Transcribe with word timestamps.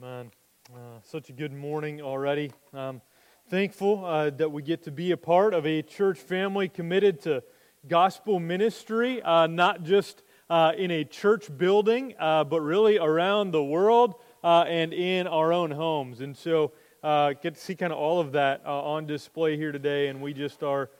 Amen. 0.00 0.30
Uh, 0.72 1.00
such 1.02 1.28
a 1.28 1.32
good 1.32 1.52
morning 1.52 2.00
already. 2.00 2.52
Um, 2.72 3.00
thankful 3.50 4.04
uh, 4.04 4.30
that 4.30 4.52
we 4.52 4.62
get 4.62 4.84
to 4.84 4.92
be 4.92 5.10
a 5.10 5.16
part 5.16 5.54
of 5.54 5.66
a 5.66 5.82
church 5.82 6.18
family 6.18 6.68
committed 6.68 7.20
to 7.22 7.42
gospel 7.88 8.38
ministry, 8.38 9.20
uh, 9.22 9.48
not 9.48 9.82
just 9.82 10.22
uh, 10.50 10.72
in 10.76 10.92
a 10.92 11.02
church 11.02 11.48
building, 11.56 12.14
uh, 12.20 12.44
but 12.44 12.60
really 12.60 12.98
around 12.98 13.50
the 13.50 13.64
world 13.64 14.14
uh, 14.44 14.64
and 14.68 14.92
in 14.92 15.26
our 15.26 15.52
own 15.52 15.72
homes. 15.72 16.20
And 16.20 16.36
so, 16.36 16.70
get 17.02 17.42
to 17.42 17.60
see 17.60 17.74
kind 17.74 17.92
of 17.92 17.98
all 17.98 18.20
of 18.20 18.30
that 18.32 18.64
on 18.64 19.04
display 19.06 19.56
here 19.56 19.72
today, 19.72 20.06
and 20.06 20.22
we 20.22 20.32
just 20.32 20.62
are 20.62 20.90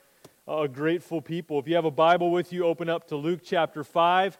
a 0.45 0.67
grateful 0.67 1.21
people. 1.21 1.57
If 1.57 1.69
you 1.69 1.75
have 1.75 1.85
a 1.85 1.91
Bible 1.91 2.31
with 2.31 2.51
you, 2.51 2.65
open 2.65 2.89
up 2.89 3.07
to 3.09 3.15
Luke 3.15 3.41
chapter 3.45 3.85
5. 3.85 4.37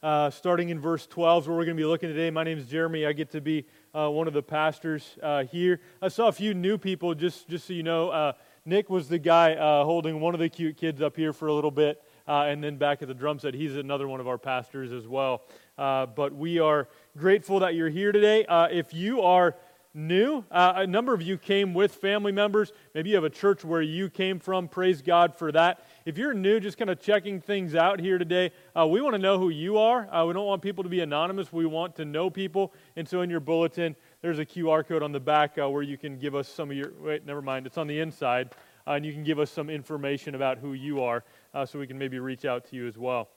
Uh, 0.00 0.30
starting 0.30 0.68
in 0.68 0.78
verse 0.78 1.08
12 1.08 1.48
where 1.48 1.56
we're 1.56 1.64
going 1.64 1.76
to 1.76 1.80
be 1.80 1.84
looking 1.84 2.08
today. 2.08 2.30
My 2.30 2.44
name 2.44 2.56
is 2.56 2.68
Jeremy. 2.68 3.04
I 3.04 3.12
get 3.12 3.32
to 3.32 3.40
be 3.40 3.66
uh, 3.94 4.10
one 4.10 4.28
of 4.28 4.34
the 4.34 4.42
pastors 4.42 5.16
uh, 5.22 5.44
here. 5.44 5.80
I 6.02 6.08
saw 6.08 6.28
a 6.28 6.32
few 6.32 6.54
new 6.54 6.78
people, 6.78 7.14
just, 7.14 7.48
just 7.48 7.66
so 7.66 7.72
you 7.72 7.82
know. 7.82 8.10
Uh, 8.10 8.32
Nick 8.64 8.90
was 8.90 9.08
the 9.08 9.18
guy 9.18 9.54
uh, 9.54 9.84
holding 9.84 10.20
one 10.20 10.34
of 10.34 10.40
the 10.40 10.48
cute 10.48 10.76
kids 10.76 11.00
up 11.00 11.16
here 11.16 11.32
for 11.32 11.48
a 11.48 11.54
little 11.54 11.70
bit, 11.70 12.02
uh, 12.26 12.42
and 12.42 12.62
then 12.62 12.76
back 12.76 13.02
at 13.02 13.08
the 13.08 13.14
drum 13.14 13.38
set, 13.38 13.54
he's 13.54 13.76
another 13.76 14.08
one 14.08 14.20
of 14.20 14.28
our 14.28 14.38
pastors 14.38 14.92
as 14.92 15.06
well. 15.06 15.42
but 15.76 16.34
we 16.34 16.58
are 16.58 16.88
grateful 17.16 17.60
that 17.60 17.74
you're 17.74 17.88
here 17.88 18.12
today. 18.12 18.44
if 18.70 18.92
you 18.92 19.22
are 19.22 19.54
new. 19.94 20.44
Uh, 20.50 20.74
a 20.76 20.86
number 20.86 21.12
of 21.12 21.22
you 21.22 21.36
came 21.36 21.74
with 21.74 21.94
family 21.94 22.32
members. 22.32 22.72
Maybe 22.94 23.10
you 23.10 23.16
have 23.16 23.24
a 23.24 23.30
church 23.30 23.64
where 23.64 23.82
you 23.82 24.08
came 24.08 24.38
from. 24.38 24.68
Praise 24.68 25.02
God 25.02 25.34
for 25.34 25.52
that. 25.52 25.84
If 26.08 26.16
you're 26.16 26.32
new, 26.32 26.58
just 26.58 26.78
kind 26.78 26.88
of 26.88 27.02
checking 27.02 27.38
things 27.38 27.74
out 27.74 28.00
here 28.00 28.16
today, 28.16 28.52
uh, 28.74 28.86
we 28.86 29.02
want 29.02 29.12
to 29.12 29.18
know 29.18 29.38
who 29.38 29.50
you 29.50 29.76
are. 29.76 30.08
Uh, 30.10 30.24
we 30.24 30.32
don't 30.32 30.46
want 30.46 30.62
people 30.62 30.82
to 30.82 30.88
be 30.88 31.00
anonymous. 31.00 31.52
We 31.52 31.66
want 31.66 31.96
to 31.96 32.06
know 32.06 32.30
people. 32.30 32.72
And 32.96 33.06
so 33.06 33.20
in 33.20 33.28
your 33.28 33.40
bulletin, 33.40 33.94
there's 34.22 34.38
a 34.38 34.46
QR 34.46 34.88
code 34.88 35.02
on 35.02 35.12
the 35.12 35.20
back 35.20 35.58
uh, 35.58 35.68
where 35.68 35.82
you 35.82 35.98
can 35.98 36.18
give 36.18 36.34
us 36.34 36.48
some 36.48 36.70
of 36.70 36.78
your. 36.78 36.92
Wait, 36.98 37.26
never 37.26 37.42
mind. 37.42 37.66
It's 37.66 37.76
on 37.76 37.86
the 37.86 38.00
inside. 38.00 38.52
Uh, 38.86 38.92
and 38.92 39.04
you 39.04 39.12
can 39.12 39.22
give 39.22 39.38
us 39.38 39.50
some 39.50 39.68
information 39.68 40.34
about 40.34 40.56
who 40.56 40.72
you 40.72 41.02
are 41.02 41.24
uh, 41.52 41.66
so 41.66 41.78
we 41.78 41.86
can 41.86 41.98
maybe 41.98 42.18
reach 42.18 42.46
out 42.46 42.64
to 42.70 42.76
you 42.76 42.88
as 42.88 42.96
well. 42.96 43.28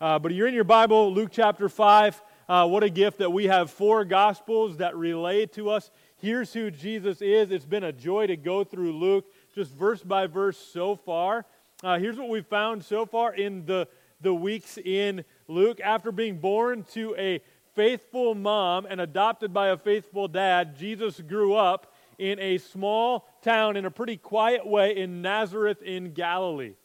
Uh, 0.00 0.18
but 0.18 0.34
you're 0.34 0.48
in 0.48 0.54
your 0.54 0.64
Bible, 0.64 1.14
Luke 1.14 1.30
chapter 1.30 1.68
5. 1.68 2.20
what 2.48 2.82
a 2.82 2.90
gift 2.90 3.18
that 3.18 3.30
we 3.30 3.44
have 3.44 3.70
four 3.70 4.04
gospels 4.04 4.78
that 4.78 4.96
relate 4.96 5.52
to 5.52 5.70
us. 5.70 5.92
Here's 6.16 6.52
who 6.52 6.72
Jesus 6.72 7.22
is. 7.22 7.52
It's 7.52 7.64
been 7.64 7.84
a 7.84 7.92
joy 7.92 8.26
to 8.26 8.36
go 8.36 8.64
through 8.64 8.98
Luke 8.98 9.26
just 9.56 9.70
verse 9.72 10.02
by 10.02 10.26
verse 10.26 10.58
so 10.58 10.96
far. 10.96 11.46
Uh, 11.84 11.98
here's 11.98 12.16
what 12.16 12.30
we've 12.30 12.46
found 12.46 12.82
so 12.82 13.04
far 13.04 13.34
in 13.34 13.66
the, 13.66 13.86
the 14.22 14.32
weeks 14.32 14.78
in 14.78 15.22
Luke. 15.46 15.78
After 15.84 16.10
being 16.10 16.38
born 16.38 16.84
to 16.94 17.14
a 17.16 17.42
faithful 17.74 18.34
mom 18.34 18.86
and 18.86 18.98
adopted 18.98 19.52
by 19.52 19.68
a 19.68 19.76
faithful 19.76 20.26
dad, 20.26 20.78
Jesus 20.78 21.20
grew 21.20 21.54
up 21.54 21.92
in 22.18 22.38
a 22.40 22.56
small 22.56 23.28
town 23.42 23.76
in 23.76 23.84
a 23.84 23.90
pretty 23.90 24.16
quiet 24.16 24.66
way 24.66 24.96
in 24.96 25.20
Nazareth 25.20 25.82
in 25.82 26.14
Galilee. 26.14 26.76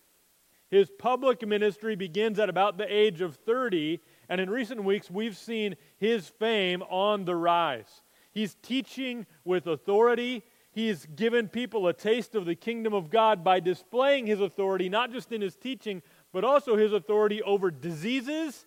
His 0.69 0.89
public 0.99 1.47
ministry 1.47 1.95
begins 1.95 2.37
at 2.37 2.49
about 2.49 2.77
the 2.77 2.93
age 2.93 3.21
of 3.21 3.37
30, 3.37 4.01
and 4.27 4.41
in 4.41 4.49
recent 4.49 4.83
weeks 4.83 5.09
we've 5.09 5.37
seen 5.37 5.77
his 5.99 6.27
fame 6.27 6.83
on 6.89 7.23
the 7.23 7.35
rise. 7.35 8.01
He's 8.33 8.55
teaching 8.61 9.25
with 9.45 9.67
authority, 9.67 10.43
He's 10.73 11.05
given 11.05 11.49
people 11.49 11.87
a 11.87 11.93
taste 11.93 12.33
of 12.33 12.45
the 12.45 12.55
kingdom 12.55 12.93
of 12.93 13.09
God 13.09 13.43
by 13.43 13.59
displaying 13.59 14.25
his 14.25 14.39
authority, 14.39 14.87
not 14.87 15.11
just 15.11 15.31
in 15.31 15.41
his 15.41 15.55
teaching, 15.55 16.01
but 16.31 16.45
also 16.45 16.77
his 16.77 16.93
authority 16.93 17.41
over 17.43 17.69
diseases 17.71 18.65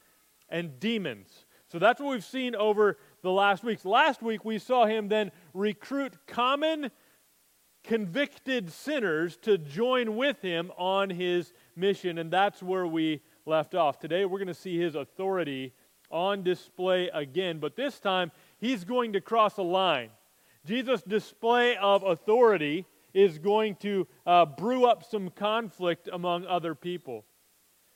and 0.51 0.79
demons. 0.79 1.47
So 1.69 1.79
that's 1.79 2.01
what 2.01 2.11
we've 2.11 2.25
seen 2.25 2.55
over 2.55 2.99
the 3.23 3.31
last 3.31 3.65
weeks. 3.65 3.87
Last 3.87 4.23
week, 4.23 4.45
we 4.45 4.59
saw 4.59 4.85
him 4.85 5.09
then 5.09 5.33
recruit 5.55 6.15
common, 6.27 6.91
convicted 7.83 8.71
sinners 8.71 9.39
to 9.39 9.57
join 9.57 10.15
with 10.15 10.43
him 10.43 10.71
on 10.77 11.09
his 11.09 11.55
mission, 11.75 12.19
and 12.19 12.31
that's 12.31 12.63
where 12.63 12.87
we 12.87 13.23
left 13.47 13.75
off. 13.75 13.99
Today, 13.99 14.27
we're 14.27 14.39
going 14.39 14.47
to 14.49 14.55
see 14.55 14.79
his 14.79 14.95
authority 14.95 15.73
on 16.11 16.43
display 16.43 17.09
again, 17.09 17.59
but 17.59 17.77
this 17.77 17.99
time, 17.99 18.31
he's 18.59 18.85
going 18.85 19.15
to 19.15 19.21
cross 19.23 19.57
a 19.57 19.63
line. 19.63 20.11
Jesus' 20.67 21.03
display 21.03 21.77
of 21.77 22.03
authority 22.03 22.87
is 23.13 23.39
going 23.39 23.77
to 23.77 24.07
uh, 24.27 24.45
brew 24.47 24.87
up 24.87 25.05
some 25.05 25.31
conflict 25.31 26.09
among 26.13 26.47
other 26.47 26.75
people. 26.75 27.25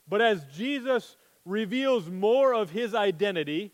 But 0.08 0.22
as 0.22 0.44
Jesus 0.54 1.16
reveals 1.44 2.08
more 2.08 2.54
of 2.54 2.70
his 2.70 2.94
identity 2.94 3.72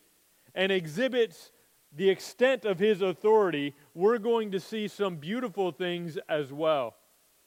and 0.54 0.72
exhibits 0.72 1.50
the 1.96 2.08
extent 2.08 2.64
of 2.64 2.78
his 2.78 3.02
authority, 3.02 3.74
we're 3.94 4.18
going 4.18 4.50
to 4.52 4.60
see 4.60 4.88
some 4.88 5.16
beautiful 5.16 5.70
things 5.70 6.18
as 6.28 6.52
well. 6.52 6.94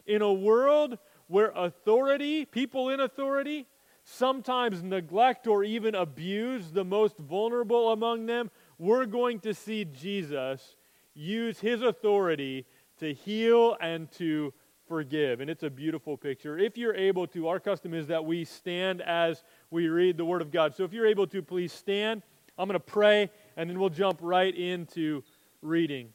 In 0.06 0.22
a 0.22 0.32
world 0.32 0.98
where 1.28 1.52
authority, 1.56 2.46
people 2.46 2.90
in 2.90 3.00
authority, 3.00 3.68
sometimes 4.04 4.84
neglect 4.84 5.48
or 5.48 5.64
even 5.64 5.96
abuse 5.96 6.72
the 6.72 6.86
most 6.86 7.18
vulnerable 7.18 7.92
among 7.92 8.26
them, 8.26 8.50
we're 8.78 9.06
going 9.06 9.40
to 9.42 9.54
see 9.54 9.84
Jesus 9.84 10.76
use 11.18 11.60
his 11.60 11.82
authority 11.82 12.66
to 13.00 13.14
heal 13.14 13.76
and 13.82 14.12
to 14.14 14.54
forgive. 14.88 15.42
And 15.42 15.50
it's 15.50 15.64
a 15.64 15.70
beautiful 15.70 16.16
picture. 16.16 16.58
If 16.58 16.78
you're 16.78 16.96
able 16.96 17.28
to, 17.28 17.48
our 17.48 17.60
custom 17.60 17.94
is 17.94 18.08
that 18.08 18.24
we 18.24 18.46
stand 18.46 19.02
as 19.02 19.44
we 19.70 19.88
read 19.88 20.18
the 20.18 20.26
Word 20.26 20.42
of 20.42 20.52
God. 20.52 20.76
So 20.76 20.84
if 20.84 20.94
you're 20.94 21.08
able 21.08 21.28
to, 21.28 21.42
please 21.42 21.74
stand. 21.74 22.22
I'm 22.58 22.68
going 22.68 22.74
to 22.74 22.80
pray, 22.80 23.30
and 23.56 23.70
then 23.70 23.80
we'll 23.80 23.90
jump 23.90 24.20
right 24.22 24.56
into 24.56 25.24
reading. 25.62 26.10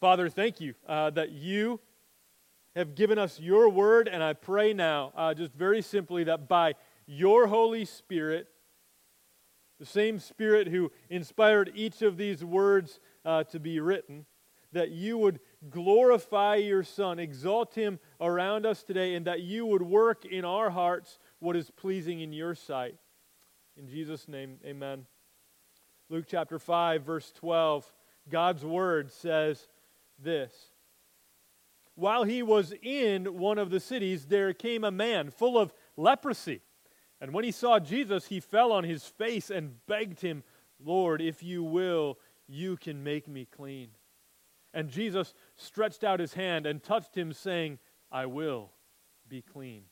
Father, 0.00 0.28
thank 0.28 0.60
you 0.60 0.74
uh, 0.86 1.10
that 1.10 1.32
you 1.32 1.80
have 2.76 2.94
given 2.94 3.18
us 3.18 3.38
your 3.38 3.68
word, 3.68 4.08
and 4.08 4.22
I 4.22 4.32
pray 4.32 4.72
now, 4.72 5.12
uh, 5.16 5.34
just 5.34 5.52
very 5.54 5.80
simply, 5.80 6.24
that 6.24 6.48
by 6.48 6.74
your 7.06 7.46
Holy 7.46 7.84
Spirit, 7.84 8.48
the 9.78 9.86
same 9.86 10.18
Spirit 10.18 10.68
who 10.68 10.90
inspired 11.10 11.72
each 11.74 12.02
of 12.02 12.16
these 12.16 12.44
words 12.44 13.00
uh, 13.24 13.44
to 13.44 13.58
be 13.58 13.80
written, 13.80 14.26
that 14.72 14.90
you 14.90 15.16
would 15.18 15.40
glorify 15.70 16.56
your 16.56 16.82
Son, 16.82 17.18
exalt 17.18 17.74
him 17.74 17.98
around 18.20 18.66
us 18.66 18.82
today, 18.82 19.14
and 19.14 19.26
that 19.26 19.40
you 19.40 19.64
would 19.66 19.82
work 19.82 20.24
in 20.24 20.44
our 20.44 20.70
hearts 20.70 21.18
what 21.38 21.56
is 21.56 21.70
pleasing 21.70 22.20
in 22.20 22.32
your 22.32 22.54
sight. 22.54 22.96
In 23.76 23.88
Jesus' 23.88 24.28
name, 24.28 24.58
amen. 24.64 25.06
Luke 26.10 26.26
chapter 26.28 26.58
5, 26.58 27.02
verse 27.02 27.32
12, 27.32 27.90
God's 28.28 28.64
word 28.64 29.10
says 29.10 29.68
this 30.18 30.52
While 31.94 32.24
he 32.24 32.42
was 32.42 32.74
in 32.82 33.38
one 33.38 33.58
of 33.58 33.70
the 33.70 33.80
cities, 33.80 34.26
there 34.26 34.52
came 34.52 34.84
a 34.84 34.90
man 34.90 35.30
full 35.30 35.58
of 35.58 35.72
leprosy. 35.96 36.60
And 37.20 37.32
when 37.32 37.44
he 37.44 37.52
saw 37.52 37.78
Jesus, 37.78 38.26
he 38.26 38.38
fell 38.38 38.70
on 38.70 38.84
his 38.84 39.04
face 39.04 39.50
and 39.50 39.86
begged 39.86 40.20
him, 40.20 40.42
Lord, 40.84 41.22
if 41.22 41.42
you 41.42 41.62
will, 41.62 42.18
you 42.48 42.76
can 42.76 43.02
make 43.02 43.28
me 43.28 43.46
clean. 43.46 43.88
And 44.72 44.90
Jesus 44.90 45.34
stretched 45.56 46.04
out 46.04 46.20
his 46.20 46.34
hand 46.34 46.66
and 46.66 46.82
touched 46.82 47.16
him, 47.16 47.32
saying, 47.32 47.78
I 48.10 48.26
will 48.26 48.70
be 49.28 49.40
clean. 49.40 49.84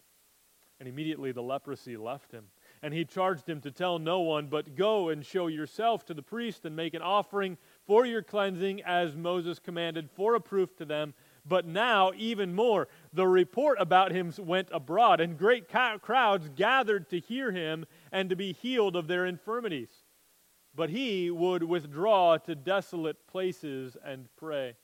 And 0.80 0.88
immediately 0.88 1.30
the 1.30 1.42
leprosy 1.42 1.96
left 1.96 2.32
him. 2.32 2.46
And 2.82 2.92
he 2.92 3.04
charged 3.04 3.48
him 3.48 3.60
to 3.60 3.70
tell 3.70 4.00
no 4.00 4.18
one, 4.18 4.48
but 4.48 4.74
go 4.74 5.10
and 5.10 5.24
show 5.24 5.46
yourself 5.46 6.04
to 6.06 6.14
the 6.14 6.22
priest 6.22 6.64
and 6.64 6.74
make 6.74 6.94
an 6.94 7.02
offering 7.02 7.56
for 7.86 8.04
your 8.04 8.22
cleansing 8.22 8.82
as 8.82 9.14
Moses 9.14 9.60
commanded 9.60 10.10
for 10.10 10.34
a 10.34 10.40
proof 10.40 10.74
to 10.76 10.84
them. 10.84 11.14
But 11.46 11.64
now, 11.64 12.10
even 12.16 12.52
more, 12.52 12.88
the 13.12 13.28
report 13.28 13.80
about 13.80 14.10
him 14.10 14.32
went 14.36 14.68
abroad, 14.72 15.20
and 15.20 15.38
great 15.38 15.68
crowds 15.68 16.50
gathered 16.56 17.08
to 17.10 17.20
hear 17.20 17.52
him 17.52 17.86
and 18.10 18.28
to 18.30 18.36
be 18.36 18.52
healed 18.52 18.96
of 18.96 19.06
their 19.06 19.24
infirmities 19.24 20.01
but 20.74 20.90
he 20.90 21.30
would 21.30 21.62
withdraw 21.62 22.36
to 22.38 22.54
desolate 22.54 23.26
places 23.26 23.96
and 24.04 24.28
pray. 24.36 24.74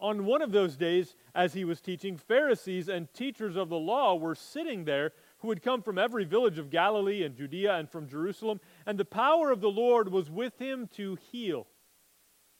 On 0.00 0.24
one 0.24 0.42
of 0.42 0.52
those 0.52 0.76
days, 0.76 1.16
as 1.34 1.54
he 1.54 1.64
was 1.64 1.80
teaching, 1.80 2.16
Pharisees 2.16 2.88
and 2.88 3.12
teachers 3.12 3.56
of 3.56 3.68
the 3.68 3.78
law 3.78 4.14
were 4.14 4.36
sitting 4.36 4.84
there 4.84 5.12
who 5.38 5.48
had 5.48 5.62
come 5.62 5.82
from 5.82 5.98
every 5.98 6.24
village 6.24 6.58
of 6.58 6.70
Galilee 6.70 7.24
and 7.24 7.36
Judea 7.36 7.74
and 7.74 7.90
from 7.90 8.08
Jerusalem, 8.08 8.60
and 8.86 8.96
the 8.96 9.04
power 9.04 9.50
of 9.50 9.60
the 9.60 9.70
Lord 9.70 10.10
was 10.10 10.30
with 10.30 10.58
him 10.60 10.88
to 10.94 11.18
heal. 11.32 11.66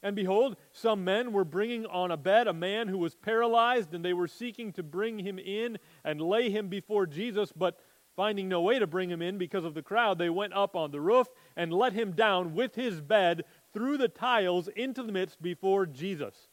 And 0.03 0.15
behold, 0.15 0.57
some 0.73 1.05
men 1.05 1.33
were 1.33 1.45
bringing 1.45 1.87
on 1.87 2.11
a 2.11 2.17
bed 2.17 2.47
a 2.47 2.53
man 2.53 2.89
who 2.89 2.99
was 2.99 3.15
paralyzed, 3.15 3.95
and 3.95 4.05
they 4.05 4.13
were 4.13 4.29
seeking 4.29 4.73
to 4.73 4.83
bring 4.83 5.19
him 5.19 5.39
in 5.39 5.79
and 6.05 6.21
lay 6.21 6.51
him 6.51 6.69
before 6.69 7.07
Jesus, 7.07 7.53
but 7.53 7.81
Finding 8.19 8.49
no 8.49 8.61
way 8.63 8.81
to 8.81 8.87
bring 8.89 9.11
him 9.11 9.23
in 9.23 9.39
because 9.39 9.65
of 9.65 9.75
the 9.75 9.83
crowd, 9.83 10.19
they 10.19 10.29
went 10.29 10.53
up 10.53 10.75
on 10.75 10.91
the 10.91 11.01
roof 11.01 11.29
and 11.55 11.73
let 11.73 11.93
him 11.93 12.11
down 12.11 12.53
with 12.53 12.75
his 12.75 13.01
bed 13.01 13.45
through 13.73 13.97
the 13.97 14.09
tiles 14.09 14.67
into 14.75 15.05
the 15.05 15.13
midst 15.13 15.41
before 15.41 15.87
Jesus. 15.87 16.49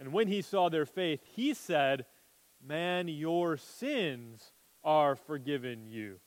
And 0.00 0.12
when 0.12 0.26
he 0.26 0.42
saw 0.42 0.68
their 0.68 0.86
faith, 0.86 1.20
he 1.36 1.54
said, 1.54 2.04
Man, 2.60 3.06
your 3.06 3.56
sins 3.56 4.50
are 4.82 5.14
forgiven 5.14 5.86
you. 5.86 6.18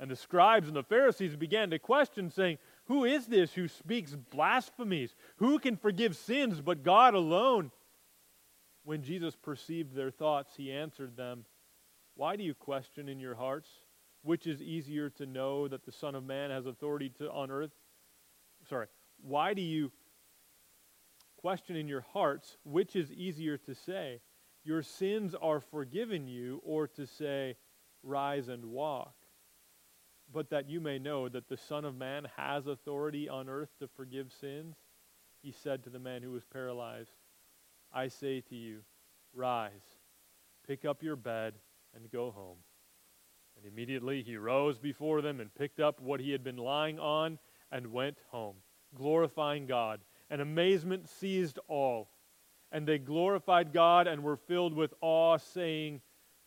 And 0.00 0.10
the 0.10 0.16
scribes 0.16 0.66
and 0.66 0.76
the 0.76 0.82
Pharisees 0.82 1.36
began 1.36 1.70
to 1.70 1.78
question, 1.78 2.32
saying, 2.32 2.58
Who 2.86 3.04
is 3.04 3.26
this 3.28 3.52
who 3.52 3.68
speaks 3.68 4.16
blasphemies? 4.16 5.14
Who 5.36 5.60
can 5.60 5.76
forgive 5.76 6.16
sins 6.16 6.60
but 6.60 6.82
God 6.82 7.14
alone? 7.14 7.70
When 8.82 9.04
Jesus 9.04 9.36
perceived 9.36 9.94
their 9.94 10.10
thoughts, 10.10 10.54
he 10.56 10.72
answered 10.72 11.16
them, 11.16 11.44
Why 12.18 12.34
do 12.34 12.42
you 12.42 12.52
question 12.52 13.08
in 13.08 13.20
your 13.20 13.36
hearts? 13.36 13.70
Which 14.22 14.48
is 14.48 14.60
easier 14.60 15.08
to 15.10 15.24
know 15.24 15.68
that 15.68 15.84
the 15.84 15.92
Son 15.92 16.16
of 16.16 16.24
Man 16.24 16.50
has 16.50 16.66
authority 16.66 17.10
to 17.18 17.30
on 17.30 17.48
earth? 17.48 17.70
Sorry. 18.68 18.88
Why 19.22 19.54
do 19.54 19.62
you 19.62 19.92
question 21.36 21.76
in 21.76 21.86
your 21.86 22.04
hearts 22.12 22.56
which 22.64 22.96
is 22.96 23.12
easier 23.12 23.56
to 23.58 23.72
say, 23.72 24.20
Your 24.64 24.82
sins 24.82 25.36
are 25.40 25.60
forgiven 25.60 26.26
you, 26.26 26.60
or 26.64 26.88
to 26.88 27.06
say, 27.06 27.54
Rise 28.02 28.48
and 28.48 28.64
walk? 28.64 29.14
But 30.34 30.50
that 30.50 30.68
you 30.68 30.80
may 30.80 30.98
know 30.98 31.28
that 31.28 31.48
the 31.48 31.56
Son 31.56 31.84
of 31.84 31.94
Man 31.94 32.26
has 32.36 32.66
authority 32.66 33.28
on 33.28 33.48
earth 33.48 33.70
to 33.78 33.86
forgive 33.86 34.32
sins, 34.32 34.74
he 35.40 35.52
said 35.52 35.84
to 35.84 35.90
the 35.90 36.00
man 36.00 36.24
who 36.24 36.32
was 36.32 36.44
paralyzed, 36.44 37.12
I 37.92 38.08
say 38.08 38.40
to 38.40 38.56
you, 38.56 38.80
rise, 39.32 39.70
pick 40.66 40.84
up 40.84 41.00
your 41.00 41.14
bed, 41.14 41.54
and 41.98 42.10
go 42.10 42.30
home. 42.30 42.58
And 43.56 43.70
immediately 43.70 44.22
he 44.22 44.36
rose 44.36 44.78
before 44.78 45.20
them 45.20 45.40
and 45.40 45.54
picked 45.54 45.80
up 45.80 46.00
what 46.00 46.20
he 46.20 46.30
had 46.30 46.44
been 46.44 46.56
lying 46.56 46.98
on 46.98 47.38
and 47.72 47.92
went 47.92 48.18
home, 48.30 48.56
glorifying 48.94 49.66
God. 49.66 50.00
And 50.30 50.40
amazement 50.40 51.08
seized 51.08 51.58
all. 51.68 52.10
And 52.70 52.86
they 52.86 52.98
glorified 52.98 53.72
God 53.72 54.06
and 54.06 54.22
were 54.22 54.36
filled 54.36 54.74
with 54.74 54.92
awe, 55.00 55.38
saying, 55.38 56.02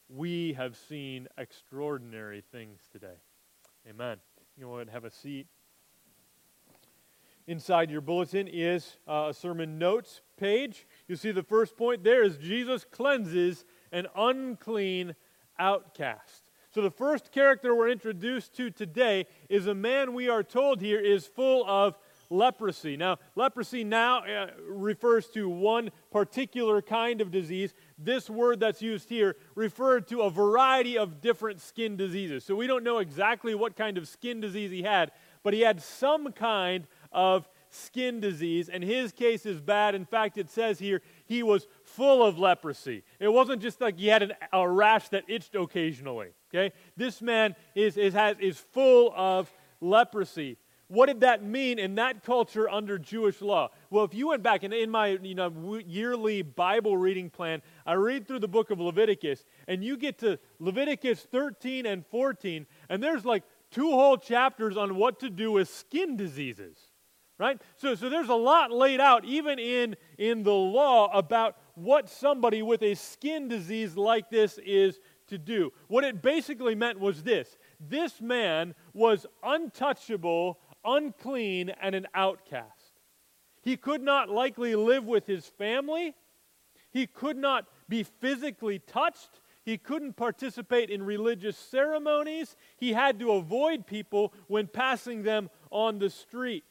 We 0.07 0.53
have 0.53 0.77
seen 0.77 1.27
extraordinary 1.37 2.43
things 2.51 2.81
today. 2.91 3.17
Amen. 3.89 4.17
You 4.57 4.69
want 4.69 4.87
to 4.87 4.93
have 4.93 5.05
a 5.05 5.11
seat. 5.11 5.47
Inside 7.47 7.89
your 7.89 8.01
bulletin 8.01 8.47
is 8.47 8.97
uh, 9.07 9.27
a 9.29 9.33
sermon 9.33 9.79
notes 9.79 10.21
page. 10.37 10.87
You 11.07 11.15
see 11.15 11.31
the 11.31 11.43
first 11.43 11.75
point 11.75 12.03
there 12.03 12.23
is 12.23 12.37
Jesus 12.37 12.85
cleanses 12.89 13.65
an 13.91 14.07
unclean 14.15 15.15
outcast. 15.61 16.43
So 16.73 16.81
the 16.81 16.91
first 16.91 17.31
character 17.31 17.75
we're 17.75 17.89
introduced 17.89 18.55
to 18.55 18.71
today 18.71 19.27
is 19.49 19.67
a 19.67 19.75
man 19.75 20.13
we 20.13 20.29
are 20.29 20.43
told 20.43 20.81
here 20.81 20.99
is 20.99 21.27
full 21.27 21.65
of 21.67 21.97
leprosy. 22.29 22.95
Now, 22.97 23.17
leprosy 23.35 23.83
now 23.83 24.19
uh, 24.19 24.47
refers 24.65 25.27
to 25.31 25.49
one 25.49 25.91
particular 26.11 26.81
kind 26.81 27.21
of 27.21 27.29
disease. 27.29 27.73
This 27.97 28.29
word 28.29 28.61
that's 28.61 28.81
used 28.81 29.09
here 29.09 29.35
referred 29.53 30.07
to 30.07 30.21
a 30.21 30.29
variety 30.29 30.97
of 30.97 31.21
different 31.21 31.61
skin 31.61 31.97
diseases. 31.97 32.45
So 32.45 32.55
we 32.55 32.67
don't 32.67 32.85
know 32.85 32.99
exactly 32.99 33.53
what 33.53 33.75
kind 33.75 33.97
of 33.97 34.07
skin 34.07 34.39
disease 34.39 34.71
he 34.71 34.81
had, 34.81 35.11
but 35.43 35.53
he 35.53 35.61
had 35.61 35.81
some 35.81 36.31
kind 36.31 36.87
of 37.11 37.49
skin 37.69 38.19
disease, 38.19 38.69
and 38.69 38.83
his 38.83 39.11
case 39.11 39.45
is 39.45 39.61
bad. 39.61 39.95
In 39.95 40.05
fact, 40.05 40.37
it 40.37 40.49
says 40.49 40.79
here 40.79 41.01
he 41.31 41.43
was 41.43 41.65
full 41.85 42.21
of 42.21 42.37
leprosy. 42.37 43.03
It 43.17 43.29
wasn't 43.29 43.61
just 43.61 43.79
like 43.79 43.97
he 43.97 44.07
had 44.07 44.21
an, 44.21 44.33
a 44.51 44.67
rash 44.67 45.07
that 45.09 45.23
itched 45.29 45.55
occasionally. 45.55 46.31
Okay, 46.53 46.75
this 46.97 47.21
man 47.21 47.55
is 47.73 47.95
is 47.95 48.13
has 48.13 48.35
is 48.39 48.57
full 48.57 49.13
of 49.15 49.49
leprosy. 49.79 50.57
What 50.89 51.05
did 51.05 51.21
that 51.21 51.41
mean 51.41 51.79
in 51.79 51.95
that 51.95 52.25
culture 52.25 52.69
under 52.69 52.99
Jewish 52.99 53.41
law? 53.41 53.69
Well, 53.89 54.03
if 54.03 54.13
you 54.13 54.27
went 54.27 54.43
back 54.43 54.63
and 54.63 54.73
in 54.73 54.91
my 54.91 55.19
you 55.21 55.35
know 55.35 55.79
yearly 55.87 56.41
Bible 56.41 56.97
reading 56.97 57.29
plan, 57.29 57.61
I 57.85 57.93
read 57.93 58.27
through 58.27 58.39
the 58.39 58.49
book 58.49 58.69
of 58.69 58.81
Leviticus, 58.81 59.45
and 59.69 59.85
you 59.85 59.95
get 59.95 60.17
to 60.19 60.37
Leviticus 60.59 61.21
13 61.31 61.85
and 61.85 62.05
14, 62.07 62.65
and 62.89 63.01
there's 63.01 63.23
like 63.23 63.43
two 63.71 63.91
whole 63.91 64.17
chapters 64.17 64.75
on 64.75 64.97
what 64.97 65.21
to 65.21 65.29
do 65.29 65.53
with 65.53 65.69
skin 65.69 66.17
diseases 66.17 66.90
right? 67.41 67.59
So, 67.75 67.95
so 67.95 68.07
there's 68.07 68.29
a 68.29 68.35
lot 68.35 68.71
laid 68.71 68.99
out 68.99 69.25
even 69.25 69.57
in 69.57 69.95
in 70.19 70.43
the 70.43 70.53
law 70.53 71.11
about 71.11 71.57
what 71.73 72.07
somebody 72.07 72.61
with 72.61 72.83
a 72.83 72.93
skin 72.93 73.47
disease 73.47 73.97
like 73.97 74.29
this 74.29 74.59
is 74.59 74.99
to 75.27 75.39
do. 75.39 75.71
What 75.87 76.03
it 76.03 76.21
basically 76.21 76.75
meant 76.75 76.99
was 76.99 77.23
this. 77.23 77.57
This 77.79 78.21
man 78.21 78.75
was 78.93 79.25
untouchable 79.43 80.59
unclean 80.85 81.71
and 81.81 81.95
an 81.95 82.07
outcast. 82.13 82.99
He 83.63 83.75
could 83.75 84.03
not 84.03 84.29
likely 84.29 84.75
live 84.75 85.05
with 85.05 85.25
his 85.25 85.45
family. 85.45 86.13
He 86.91 87.07
could 87.07 87.37
not 87.37 87.65
be 87.89 88.03
physically 88.03 88.77
touched. 88.77 89.41
He 89.63 89.79
couldn't 89.79 90.13
participate 90.13 90.91
in 90.91 91.03
religious 91.03 91.57
ceremonies. 91.57 92.55
He 92.77 92.93
had 92.93 93.19
to 93.19 93.31
avoid 93.31 93.87
people 93.87 94.33
when 94.47 94.67
passing 94.67 95.23
them 95.23 95.49
on 95.71 95.97
the 95.97 96.09
street 96.09 96.65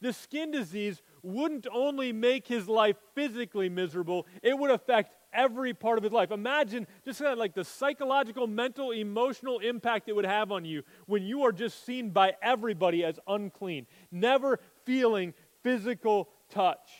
the 0.00 0.12
skin 0.12 0.50
disease 0.50 1.02
wouldn't 1.22 1.66
only 1.72 2.12
make 2.12 2.46
his 2.46 2.68
life 2.68 2.96
physically 3.14 3.68
miserable, 3.68 4.26
it 4.42 4.56
would 4.58 4.70
affect 4.70 5.14
every 5.32 5.74
part 5.74 5.98
of 5.98 6.04
his 6.04 6.12
life. 6.12 6.30
Imagine 6.30 6.86
just 7.04 7.20
kind 7.20 7.32
of 7.32 7.38
like 7.38 7.54
the 7.54 7.64
psychological, 7.64 8.46
mental, 8.46 8.90
emotional 8.90 9.58
impact 9.58 10.08
it 10.08 10.16
would 10.16 10.26
have 10.26 10.50
on 10.50 10.64
you 10.64 10.82
when 11.06 11.22
you 11.22 11.42
are 11.42 11.52
just 11.52 11.84
seen 11.84 12.10
by 12.10 12.34
everybody 12.42 13.04
as 13.04 13.18
unclean, 13.26 13.86
never 14.10 14.58
feeling 14.84 15.34
physical 15.62 16.28
touch. 16.50 16.90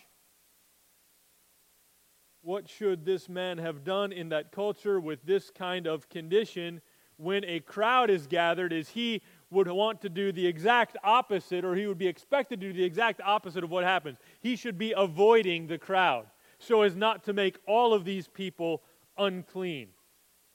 What 2.43 2.69
should 2.69 3.05
this 3.05 3.29
man 3.29 3.59
have 3.59 3.83
done 3.83 4.13
in 4.13 4.29
that 4.29 4.53
culture 4.53 5.01
with 5.01 5.25
this 5.25 5.51
kind 5.51 5.87
of 5.87 6.09
condition 6.09 6.81
when 7.17 7.45
a 7.45 7.61
crowd 7.61 8.09
is 8.11 8.27
gathered? 8.27 8.73
Is 8.73 8.91
he 8.91 9.23
would 9.51 9.69
want 9.69 10.01
to 10.03 10.09
do 10.09 10.33
the 10.33 10.47
exact 10.47 10.97
opposite, 11.05 11.65
or 11.65 11.75
he 11.75 11.87
would 11.87 11.99
be 11.99 12.09
expected 12.09 12.61
to 12.61 12.67
do 12.69 12.73
the 12.73 12.85
exact 12.85 13.21
opposite 13.25 13.63
of 13.63 13.71
what 13.71 13.85
happens. 13.85 14.19
He 14.41 14.57
should 14.57 14.77
be 14.77 14.93
avoiding 14.97 15.67
the 15.67 15.79
crowd 15.79 16.27
so 16.59 16.83
as 16.83 16.97
not 16.97 17.25
to 17.25 17.33
make 17.33 17.59
all 17.67 17.93
of 17.93 18.05
these 18.05 18.29
people 18.29 18.83
unclean. 19.19 19.89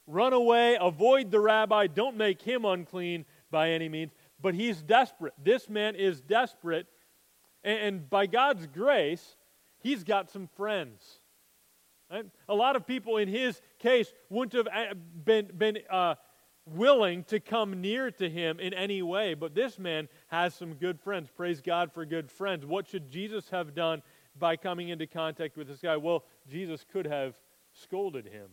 Run 0.06 0.32
away, 0.32 0.76
avoid 0.80 1.30
the 1.30 1.40
rabbi, 1.40 1.86
don't 1.86 2.16
make 2.16 2.42
him 2.42 2.64
unclean 2.64 3.24
by 3.50 3.70
any 3.70 3.88
means. 3.88 4.12
But 4.40 4.54
he's 4.54 4.82
desperate. 4.82 5.34
This 5.42 5.68
man 5.68 5.94
is 5.94 6.20
desperate. 6.20 6.86
And 7.62 8.10
by 8.10 8.26
God's 8.26 8.66
grace, 8.66 9.36
he's 9.78 10.02
got 10.02 10.30
some 10.30 10.48
friends. 10.56 11.20
Right? 12.10 12.26
A 12.48 12.54
lot 12.54 12.74
of 12.74 12.86
people 12.86 13.18
in 13.18 13.28
his 13.28 13.60
case 13.78 14.12
wouldn't 14.28 14.52
have 14.54 14.66
uh, 14.66 14.94
been, 15.24 15.48
been 15.56 15.78
uh, 15.88 16.16
willing 16.66 17.24
to 17.24 17.40
come 17.40 17.80
near 17.80 18.10
to 18.10 18.28
him 18.28 18.60
in 18.60 18.72
any 18.74 19.02
way. 19.02 19.34
But 19.34 19.54
this 19.54 19.78
man 19.78 20.08
has 20.28 20.54
some 20.54 20.74
good 20.74 21.00
friends. 21.00 21.28
Praise 21.34 21.60
God 21.60 21.92
for 21.92 22.04
good 22.04 22.30
friends. 22.30 22.64
What 22.64 22.88
should 22.88 23.10
Jesus 23.10 23.48
have 23.50 23.74
done 23.74 24.02
by 24.38 24.56
coming 24.56 24.88
into 24.88 25.06
contact 25.06 25.56
with 25.56 25.68
this 25.68 25.80
guy? 25.80 25.96
Well, 25.96 26.24
Jesus 26.48 26.84
could 26.90 27.06
have 27.06 27.34
scolded 27.72 28.26
him, 28.26 28.48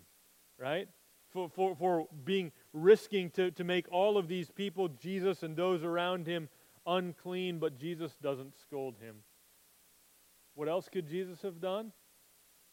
right? 0.58 0.88
For, 1.32 1.50
for, 1.50 1.76
for 1.76 2.08
being 2.26 2.52
risking 2.74 3.30
to, 3.32 3.52
to 3.52 3.64
make 3.64 3.86
all 3.92 4.18
of 4.18 4.28
these 4.28 4.50
people, 4.50 4.88
Jesus 4.88 5.44
and 5.44 5.56
those 5.56 5.84
around 5.84 6.26
him, 6.26 6.50
unclean, 6.88 7.60
but 7.60 7.78
Jesus 7.78 8.16
doesn't 8.22 8.60
scold 8.60 8.96
him. 9.00 9.18
What 10.56 10.68
else 10.68 10.90
could 10.90 11.08
Jesus 11.08 11.42
have 11.44 11.62
done? 11.62 11.92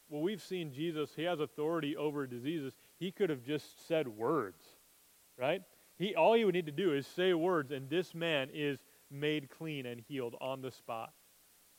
Well, 0.09 0.23
we've 0.23 0.43
seen 0.43 0.73
Jesus, 0.73 1.11
he 1.15 1.25
has 1.25 1.41
authority 1.41 1.97
over 1.97 2.27
diseases. 2.27 2.73
He 2.99 3.11
could 3.11 3.29
have 3.29 3.43
just 3.43 3.87
said 3.87 4.09
words 4.09 4.65
right? 5.39 5.63
He, 5.99 6.15
all 6.15 6.35
he 6.35 6.45
would 6.45 6.55
need 6.55 6.67
to 6.67 6.73
do 6.73 6.93
is 6.93 7.07
say 7.07 7.33
words, 7.35 7.71
and 7.73 7.89
this 7.89 8.15
man 8.15 8.49
is 8.53 8.79
made 9.11 9.51
clean 9.51 9.87
and 9.87 10.01
healed 10.01 10.35
on 10.41 10.61
the 10.61 10.71
spot. 10.71 11.13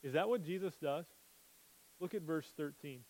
Is 0.03 0.13
that 0.13 0.29
what 0.29 0.43
Jesus 0.43 0.75
does? 0.81 1.05
Look 1.99 2.13
at 2.13 2.21
verse 2.21 2.51
13. 2.55 3.01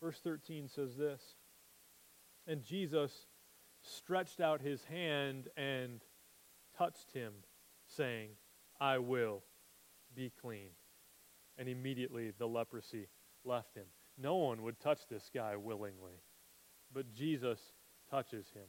Verse 0.00 0.18
13 0.22 0.68
says 0.68 0.96
this 0.96 1.22
And 2.46 2.62
Jesus 2.62 3.26
stretched 3.82 4.40
out 4.40 4.60
his 4.60 4.84
hand 4.84 5.48
and 5.56 6.00
touched 6.76 7.12
him, 7.12 7.32
saying, 7.86 8.30
I 8.80 8.98
will 8.98 9.42
be 10.14 10.32
clean. 10.40 10.70
And 11.58 11.68
immediately 11.68 12.32
the 12.36 12.48
leprosy 12.48 13.08
left 13.44 13.76
him. 13.76 13.86
No 14.18 14.36
one 14.36 14.62
would 14.62 14.80
touch 14.80 15.00
this 15.08 15.30
guy 15.32 15.56
willingly, 15.56 16.22
but 16.92 17.14
Jesus 17.14 17.60
touches 18.10 18.46
him. 18.54 18.66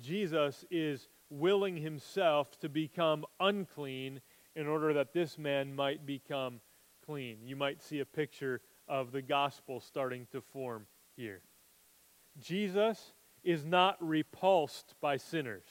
Jesus 0.00 0.64
is 0.70 1.08
willing 1.30 1.76
himself 1.76 2.58
to 2.60 2.68
become 2.68 3.24
unclean 3.40 4.20
in 4.54 4.66
order 4.66 4.92
that 4.92 5.12
this 5.12 5.38
man 5.38 5.74
might 5.74 6.06
become 6.06 6.60
clean. 7.04 7.38
You 7.44 7.56
might 7.56 7.82
see 7.82 8.00
a 8.00 8.06
picture 8.06 8.60
of 8.88 9.12
the 9.12 9.22
gospel 9.22 9.80
starting 9.80 10.26
to 10.32 10.40
form 10.40 10.86
here. 11.16 11.42
Jesus 12.38 13.12
is 13.44 13.64
not 13.64 13.96
repulsed 14.00 14.94
by 15.00 15.16
sinners. 15.16 15.64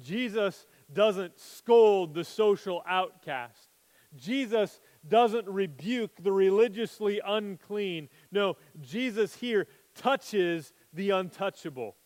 Jesus 0.00 0.66
doesn't 0.92 1.38
scold 1.38 2.14
the 2.14 2.24
social 2.24 2.82
outcast. 2.86 3.68
Jesus 4.16 4.80
doesn't 5.06 5.46
rebuke 5.46 6.22
the 6.22 6.32
religiously 6.32 7.20
unclean. 7.26 8.08
No, 8.32 8.56
Jesus 8.80 9.34
here 9.36 9.66
touches 9.94 10.72
the 10.92 11.10
untouchable. 11.10 11.96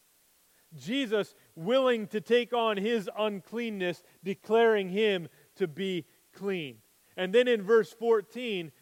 Jesus 0.76 1.34
willing 1.54 2.06
to 2.08 2.20
take 2.20 2.52
on 2.52 2.76
his 2.76 3.08
uncleanness, 3.18 4.02
declaring 4.22 4.88
him 4.88 5.28
to 5.56 5.66
be 5.66 6.04
clean. 6.32 6.78
And 7.16 7.32
then 7.32 7.48
in 7.48 7.62
verse 7.62 7.92
14, 7.92 8.72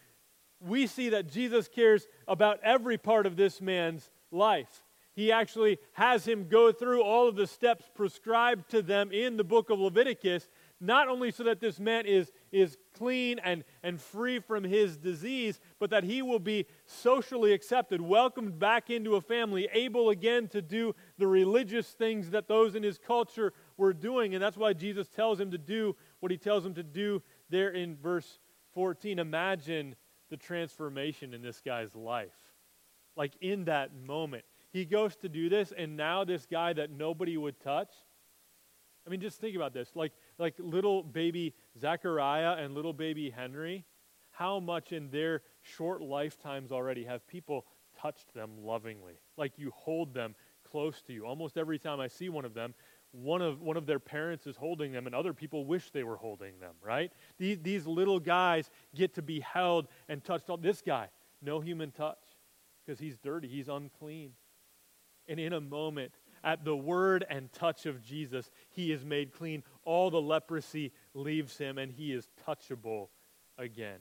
we 0.61 0.87
see 0.87 1.09
that 1.11 1.30
Jesus 1.30 1.68
cares 1.68 2.06
about 2.28 2.61
every 2.62 2.99
part 2.99 3.26
of 3.26 3.37
this 3.37 3.61
man's 3.61 4.11
life. 4.30 4.82
He 5.14 5.32
actually 5.32 5.78
has 5.94 6.26
him 6.26 6.49
go 6.49 6.70
through 6.73 7.02
all 7.02 7.28
of 7.28 7.37
the 7.37 7.47
steps 7.47 7.85
prescribed 7.94 8.70
to 8.70 8.82
them 8.82 9.11
in 9.11 9.37
the 9.37 9.44
book 9.44 9.70
of 9.70 9.80
Leviticus, 9.80 10.49
not 10.80 11.09
only 11.09 11.30
so 11.30 11.44
that 11.44 11.61
this 11.61 11.80
man 11.80 12.06
is, 12.06 12.30
is 12.52 12.76
clean 12.95 13.38
and, 13.40 13.64
and 13.83 14.00
free 14.00 14.38
from 14.38 14.64
his 14.64 14.97
disease, 14.97 15.61
but 15.78 15.90
that 15.90 16.04
he 16.04 16.23
will 16.23 16.38
be 16.38 16.66
socially 16.87 17.52
accepted, 17.52 18.00
welcomed 18.00 18.59
back 18.59 18.90
into 18.90 19.16
a 19.16 19.21
family, 19.21 19.69
able 19.73 20.11
again 20.11 20.49
to 20.49 20.61
do 20.61 20.95
the 21.19 21.26
religious 21.26 21.88
things 21.88 22.30
that 22.30 22.49
those 22.49 22.75
in 22.75 22.83
his 22.83 22.99
culture 22.99 23.52
were 23.76 23.92
doing. 23.92 24.35
And 24.35 24.42
that's 24.42 24.57
why 24.57 24.73
Jesus 24.73 25.09
tells 25.09 25.40
him 25.40 25.50
to 25.50 25.59
do 25.59 25.97
what 26.21 26.33
he 26.33 26.38
tells 26.38 26.64
him 26.64 26.75
to 26.75 26.83
do 26.83 27.23
there 27.49 27.71
in 27.71 27.97
verse 27.97 28.38
14. 28.75 29.19
Imagine 29.19 29.95
the 30.28 30.37
transformation 30.37 31.35
in 31.35 31.42
this 31.42 31.61
guy's 31.61 31.95
life. 31.95 32.37
Like 33.16 33.33
in 33.40 33.64
that 33.64 33.95
moment, 33.95 34.45
he 34.73 34.85
goes 34.85 35.16
to 35.16 35.28
do 35.28 35.49
this, 35.49 35.73
and 35.76 35.97
now 35.97 36.25
this 36.25 36.47
guy 36.47 36.73
that 36.73 36.90
nobody 36.90 37.37
would 37.37 37.59
touch. 37.61 37.92
I 39.07 39.11
mean, 39.11 39.21
just 39.21 39.40
think 39.40 39.57
about 39.57 39.73
this. 39.73 39.90
Like, 39.95 40.12
like 40.40 40.54
little 40.59 41.02
baby 41.02 41.54
Zechariah 41.78 42.56
and 42.59 42.75
little 42.75 42.92
baby 42.92 43.30
Henry, 43.30 43.85
how 44.30 44.59
much 44.59 44.92
in 44.92 45.11
their 45.11 45.42
short 45.61 46.00
lifetimes 46.00 46.73
already 46.73 47.04
have 47.04 47.26
people 47.28 47.66
touched 48.00 48.32
them 48.35 48.50
lovingly? 48.64 49.20
Like 49.37 49.52
you 49.59 49.70
hold 49.76 50.14
them 50.14 50.35
close 50.68 51.02
to 51.02 51.12
you. 51.12 51.26
Almost 51.26 51.59
every 51.59 51.78
time 51.78 52.00
I 52.00 52.09
see 52.09 52.28
one 52.28 52.44
of 52.44 52.54
them, 52.54 52.75
one 53.12 53.42
of, 53.42 53.61
one 53.61 53.76
of 53.76 53.87
their 53.87 53.99
parents 53.99 54.47
is 54.47 54.56
holding 54.56 54.92
them, 54.92 55.06
and 55.06 55.14
other 55.14 55.35
people 55.35 55.66
wish 55.66 55.90
they 55.90 56.04
were 56.04 56.16
holding 56.16 56.59
them, 56.61 56.75
right? 56.82 57.12
These, 57.38 57.59
these 57.61 57.87
little 57.87 58.20
guys 58.20 58.70
get 58.94 59.14
to 59.14 59.23
be 59.23 59.40
held 59.40 59.88
and 60.09 60.23
touched. 60.23 60.44
Oh, 60.49 60.56
this 60.56 60.80
guy, 60.80 61.09
no 61.42 61.61
human 61.61 61.90
touch 61.90 62.23
because 62.87 63.00
he's 63.00 63.18
dirty, 63.18 63.49
he's 63.49 63.68
unclean. 63.68 64.32
And 65.28 65.38
in 65.38 65.52
a 65.52 65.61
moment, 65.61 66.12
at 66.42 66.64
the 66.64 66.76
word 66.76 67.25
and 67.28 67.52
touch 67.52 67.87
of 67.87 68.02
Jesus, 68.02 68.50
he 68.70 68.92
is 68.92 69.04
made 69.04 69.32
clean. 69.32 69.62
All 69.85 70.11
the 70.11 70.20
leprosy 70.20 70.92
leaves 71.14 71.59
him, 71.59 71.78
and 71.78 71.92
he 71.92 72.12
is 72.12 72.28
touchable 72.47 73.09
again. 73.59 74.00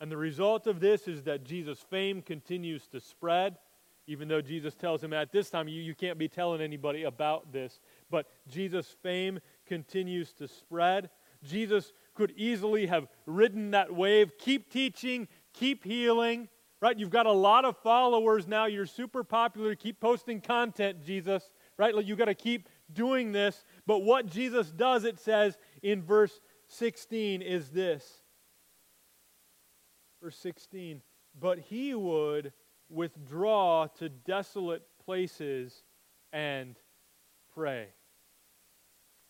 And 0.00 0.10
the 0.10 0.16
result 0.16 0.66
of 0.66 0.80
this 0.80 1.06
is 1.08 1.24
that 1.24 1.44
Jesus' 1.44 1.80
fame 1.80 2.22
continues 2.22 2.86
to 2.88 3.00
spread 3.00 3.56
even 4.10 4.26
though 4.26 4.40
Jesus 4.40 4.74
tells 4.74 5.04
him 5.04 5.12
at 5.12 5.30
this 5.30 5.50
time, 5.50 5.68
you, 5.68 5.80
you 5.80 5.94
can't 5.94 6.18
be 6.18 6.26
telling 6.26 6.60
anybody 6.60 7.04
about 7.04 7.52
this. 7.52 7.78
But 8.10 8.26
Jesus' 8.48 8.96
fame 9.04 9.38
continues 9.66 10.32
to 10.32 10.48
spread. 10.48 11.10
Jesus 11.44 11.92
could 12.14 12.32
easily 12.36 12.86
have 12.86 13.06
ridden 13.24 13.70
that 13.70 13.94
wave, 13.94 14.36
keep 14.36 14.68
teaching, 14.68 15.28
keep 15.54 15.84
healing, 15.84 16.48
right? 16.80 16.98
You've 16.98 17.10
got 17.10 17.26
a 17.26 17.32
lot 17.32 17.64
of 17.64 17.76
followers 17.78 18.46
now. 18.46 18.66
You're 18.66 18.86
super 18.86 19.22
popular. 19.22 19.74
Keep 19.74 20.00
posting 20.00 20.40
content, 20.40 21.04
Jesus, 21.04 21.50
right? 21.76 21.94
You've 22.04 22.18
got 22.18 22.26
to 22.26 22.34
keep 22.34 22.68
doing 22.92 23.32
this. 23.32 23.64
But 23.86 24.02
what 24.02 24.26
Jesus 24.26 24.70
does, 24.70 25.04
it 25.04 25.18
says 25.18 25.58
in 25.82 26.02
verse 26.02 26.40
16, 26.68 27.42
is 27.42 27.70
this. 27.70 28.22
Verse 30.22 30.36
16, 30.36 31.00
but 31.38 31.58
he 31.58 31.94
would 31.94 32.52
withdraw 32.90 33.86
to 33.98 34.08
desolate 34.08 34.82
places 35.04 35.82
and 36.32 36.76
pray. 37.54 37.88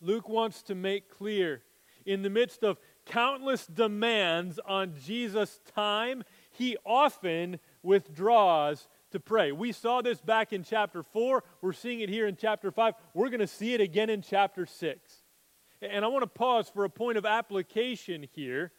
Luke 0.01 0.27
wants 0.27 0.63
to 0.63 0.75
make 0.75 1.09
clear 1.09 1.61
in 2.05 2.23
the 2.23 2.29
midst 2.29 2.63
of 2.63 2.79
countless 3.05 3.67
demands 3.67 4.59
on 4.65 4.95
Jesus' 5.05 5.59
time, 5.75 6.23
he 6.51 6.77
often 6.85 7.59
withdraws 7.83 8.87
to 9.11 9.19
pray. 9.19 9.51
We 9.51 9.71
saw 9.71 10.01
this 10.01 10.21
back 10.21 10.53
in 10.53 10.63
chapter 10.63 11.03
4. 11.03 11.43
We're 11.61 11.73
seeing 11.73 11.99
it 12.01 12.09
here 12.09 12.27
in 12.27 12.35
chapter 12.35 12.71
5. 12.71 12.93
We're 13.13 13.29
going 13.29 13.39
to 13.39 13.47
see 13.47 13.73
it 13.73 13.81
again 13.81 14.09
in 14.09 14.21
chapter 14.21 14.65
6. 14.65 15.11
And 15.81 16.05
I 16.05 16.07
want 16.07 16.23
to 16.23 16.27
pause 16.27 16.69
for 16.69 16.85
a 16.85 16.89
point 16.89 17.17
of 17.17 17.25
application 17.25 18.27
here 18.33 18.71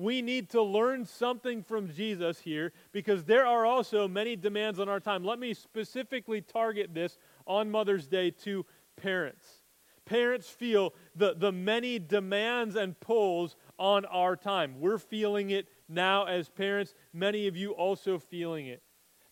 we 0.00 0.22
need 0.22 0.48
to 0.48 0.62
learn 0.62 1.04
something 1.04 1.62
from 1.62 1.92
Jesus 1.92 2.40
here 2.40 2.72
because 2.90 3.24
there 3.24 3.46
are 3.46 3.66
also 3.66 4.08
many 4.08 4.34
demands 4.34 4.78
on 4.78 4.88
our 4.88 4.98
time. 4.98 5.24
Let 5.24 5.38
me 5.38 5.52
specifically 5.52 6.40
target 6.40 6.94
this 6.94 7.18
on 7.46 7.70
Mother's 7.70 8.06
Day 8.06 8.30
to 8.44 8.64
parents. 8.96 9.46
Parents 10.06 10.48
feel 10.48 10.94
the, 11.14 11.34
the 11.34 11.52
many 11.52 11.98
demands 11.98 12.76
and 12.76 12.98
pulls 12.98 13.56
on 13.78 14.06
our 14.06 14.36
time. 14.36 14.80
We're 14.80 14.98
feeling 14.98 15.50
it 15.50 15.68
now 15.90 16.24
as 16.24 16.48
parents, 16.48 16.94
many 17.12 17.46
of 17.46 17.56
you 17.56 17.72
also 17.72 18.18
feeling 18.18 18.66
it. 18.66 18.82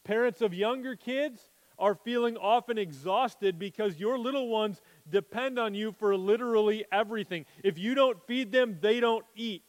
Parents 0.04 0.40
of 0.40 0.52
younger 0.52 0.96
kids 0.96 1.50
are 1.78 1.94
feeling 1.94 2.36
often 2.36 2.76
exhausted 2.76 3.58
because 3.58 4.00
your 4.00 4.18
little 4.18 4.48
ones 4.48 4.80
depend 5.08 5.58
on 5.58 5.74
you 5.74 5.92
for 5.92 6.16
literally 6.16 6.84
everything. 6.90 7.46
If 7.62 7.78
you 7.78 7.94
don't 7.94 8.20
feed 8.26 8.50
them, 8.50 8.78
they 8.80 9.00
don't 9.00 9.24
eat. 9.36 9.62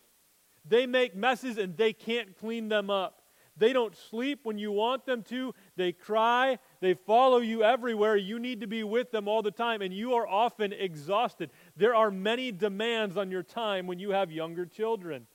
They 0.65 0.87
make 0.87 1.15
messes 1.15 1.57
and 1.57 1.77
they 1.77 1.93
can't 1.93 2.37
clean 2.37 2.69
them 2.69 2.89
up. 2.89 3.21
They 3.57 3.73
don't 3.73 3.95
sleep 3.95 4.39
when 4.43 4.57
you 4.57 4.71
want 4.71 5.05
them 5.05 5.21
to. 5.23 5.53
They 5.75 5.91
cry. 5.91 6.59
They 6.79 6.93
follow 6.93 7.39
you 7.39 7.61
everywhere. 7.61 8.15
You 8.15 8.39
need 8.39 8.61
to 8.61 8.67
be 8.67 8.83
with 8.83 9.11
them 9.11 9.27
all 9.27 9.41
the 9.41 9.51
time, 9.51 9.81
and 9.81 9.93
you 9.93 10.13
are 10.13 10.25
often 10.25 10.71
exhausted. 10.71 11.51
There 11.75 11.93
are 11.93 12.09
many 12.09 12.53
demands 12.53 13.17
on 13.17 13.29
your 13.29 13.43
time 13.43 13.85
when 13.85 13.99
you 13.99 14.11
have 14.11 14.31
younger 14.31 14.65
children. 14.65 15.27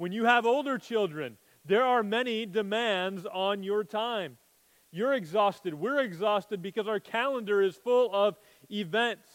When 0.00 0.12
you 0.12 0.24
have 0.24 0.46
older 0.46 0.78
children, 0.78 1.36
there 1.66 1.84
are 1.84 2.02
many 2.02 2.46
demands 2.46 3.26
on 3.26 3.62
your 3.62 3.84
time. 3.84 4.38
You're 4.90 5.12
exhausted. 5.12 5.74
We're 5.74 6.00
exhausted 6.00 6.62
because 6.62 6.88
our 6.88 6.98
calendar 6.98 7.60
is 7.60 7.76
full 7.76 8.08
of 8.10 8.38
events 8.70 9.28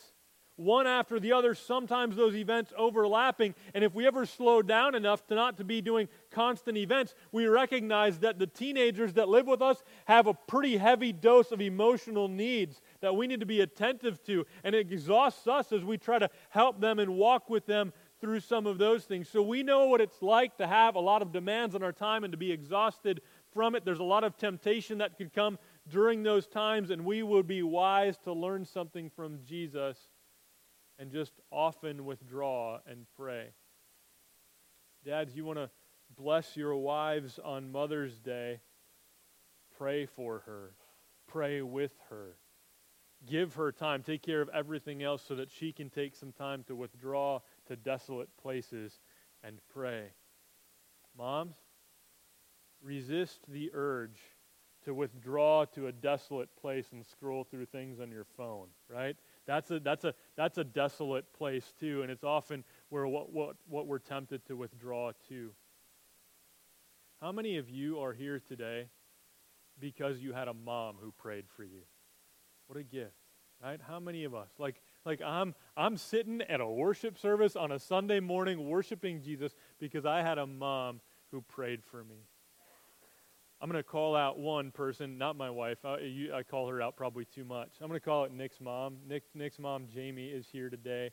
one 0.57 0.87
after 0.87 1.19
the 1.19 1.33
other, 1.33 1.53
sometimes 1.53 2.15
those 2.15 2.35
events 2.35 2.71
overlapping. 2.77 3.55
And 3.73 3.83
if 3.83 3.93
we 3.93 4.07
ever 4.07 4.25
slow 4.25 4.61
down 4.61 4.95
enough 4.95 5.27
to 5.27 5.35
not 5.35 5.57
to 5.57 5.65
be 5.65 5.81
doing 5.81 6.07
constant 6.31 6.77
events, 6.77 7.13
we 7.33 7.47
recognize 7.47 8.19
that 8.19 8.39
the 8.39 8.47
teenagers 8.47 9.13
that 9.13 9.27
live 9.27 9.47
with 9.47 9.61
us 9.61 9.83
have 10.05 10.27
a 10.27 10.33
pretty 10.33 10.77
heavy 10.77 11.11
dose 11.11 11.51
of 11.51 11.59
emotional 11.59 12.29
needs 12.29 12.81
that 13.01 13.15
we 13.15 13.27
need 13.27 13.41
to 13.41 13.45
be 13.45 13.61
attentive 13.61 14.23
to. 14.23 14.45
And 14.63 14.73
it 14.73 14.91
exhausts 14.91 15.45
us 15.45 15.73
as 15.73 15.83
we 15.83 15.97
try 15.97 16.19
to 16.19 16.29
help 16.49 16.79
them 16.79 16.99
and 16.99 17.15
walk 17.15 17.49
with 17.49 17.65
them 17.65 17.91
through 18.21 18.39
some 18.39 18.65
of 18.65 18.77
those 18.77 19.03
things. 19.03 19.29
So 19.29 19.41
we 19.41 19.63
know 19.63 19.87
what 19.87 20.01
it's 20.01 20.21
like 20.21 20.57
to 20.57 20.67
have 20.67 20.95
a 20.95 20.99
lot 20.99 21.21
of 21.21 21.31
demands 21.31 21.75
on 21.75 21.83
our 21.83 21.91
time 21.91 22.23
and 22.23 22.31
to 22.31 22.37
be 22.37 22.51
exhausted 22.51 23.21
from 23.53 23.75
it. 23.75 23.83
There's 23.85 23.99
a 23.99 24.03
lot 24.03 24.23
of 24.23 24.37
temptation 24.37 24.99
that 24.99 25.17
could 25.17 25.33
come 25.33 25.57
during 25.87 26.23
those 26.23 26.47
times, 26.47 26.89
and 26.89 27.05
we 27.05 27.23
would 27.23 27.47
be 27.47 27.61
wise 27.61 28.17
to 28.19 28.33
learn 28.33 28.65
something 28.65 29.09
from 29.09 29.39
Jesus 29.45 29.97
and 30.97 31.11
just 31.11 31.33
often 31.51 32.05
withdraw 32.05 32.79
and 32.87 33.05
pray. 33.17 33.49
Dads, 35.03 35.35
you 35.35 35.45
want 35.45 35.59
to 35.59 35.69
bless 36.15 36.55
your 36.55 36.75
wives 36.75 37.39
on 37.43 37.71
Mother's 37.71 38.17
Day? 38.19 38.61
Pray 39.77 40.05
for 40.05 40.41
her, 40.45 40.71
pray 41.27 41.61
with 41.61 41.93
her. 42.09 42.37
Give 43.25 43.53
her 43.55 43.71
time. 43.71 44.03
Take 44.03 44.21
care 44.21 44.41
of 44.41 44.49
everything 44.49 45.01
else 45.01 45.23
so 45.27 45.35
that 45.35 45.49
she 45.49 45.71
can 45.71 45.89
take 45.89 46.15
some 46.15 46.31
time 46.31 46.63
to 46.67 46.75
withdraw 46.75 47.39
to 47.67 47.75
desolate 47.75 48.29
places 48.37 48.99
and 49.43 49.59
pray. 49.73 50.05
Moms, 51.17 51.55
resist 52.81 53.39
the 53.47 53.71
urge 53.73 54.19
to 54.85 54.93
withdraw 54.93 55.65
to 55.65 55.87
a 55.87 55.91
desolate 55.91 56.49
place 56.55 56.85
and 56.91 57.05
scroll 57.05 57.43
through 57.43 57.65
things 57.65 57.99
on 57.99 58.11
your 58.11 58.25
phone, 58.37 58.67
right? 58.87 59.15
That's 59.47 59.71
a, 59.71 59.79
that's 59.79 60.03
a, 60.03 60.13
that's 60.35 60.57
a 60.59 60.63
desolate 60.63 61.33
place, 61.33 61.73
too, 61.79 62.03
and 62.03 62.11
it's 62.11 62.23
often 62.23 62.63
where 62.89 63.07
what, 63.07 63.33
what, 63.33 63.55
what 63.67 63.87
we're 63.87 63.99
tempted 63.99 64.45
to 64.45 64.55
withdraw 64.55 65.11
to. 65.29 65.51
How 67.19 67.31
many 67.31 67.57
of 67.57 67.69
you 67.69 67.99
are 67.99 68.13
here 68.13 68.39
today 68.39 68.87
because 69.79 70.19
you 70.19 70.33
had 70.33 70.47
a 70.47 70.53
mom 70.53 70.97
who 71.01 71.11
prayed 71.11 71.45
for 71.55 71.63
you? 71.63 71.81
What 72.67 72.77
a 72.77 72.83
gift, 72.83 73.15
right? 73.63 73.79
How 73.87 73.99
many 73.99 74.23
of 74.23 74.35
us? 74.35 74.49
Like, 74.59 74.81
like 75.05 75.21
I'm, 75.21 75.53
I'm 75.77 75.97
sitting 75.97 76.41
at 76.41 76.59
a 76.59 76.67
worship 76.67 77.17
service 77.17 77.55
on 77.55 77.71
a 77.71 77.79
Sunday 77.79 78.19
morning 78.19 78.67
worshiping 78.67 79.21
Jesus 79.21 79.53
because 79.79 80.05
I 80.05 80.21
had 80.21 80.37
a 80.37 80.47
mom 80.47 80.99
who 81.31 81.41
prayed 81.41 81.83
for 81.83 82.03
me. 82.03 82.15
I'm 83.61 83.69
going 83.69 83.81
to 83.81 83.87
call 83.87 84.15
out 84.15 84.37
one 84.37 84.71
person, 84.71 85.17
not 85.17 85.37
my 85.37 85.49
wife. 85.49 85.85
I, 85.85 85.99
you, 85.99 86.33
I, 86.33 86.43
call 86.43 86.67
her 86.67 86.81
out 86.81 86.97
probably 86.97 87.25
too 87.25 87.45
much. 87.45 87.69
I'm 87.81 87.87
going 87.87 87.99
to 87.99 88.03
call 88.03 88.25
it 88.25 88.33
Nick's 88.33 88.59
mom. 88.59 88.97
Nick, 89.07 89.23
Nick's 89.33 89.59
mom, 89.59 89.87
Jamie, 89.93 90.27
is 90.27 90.47
here 90.51 90.69
today. 90.69 91.11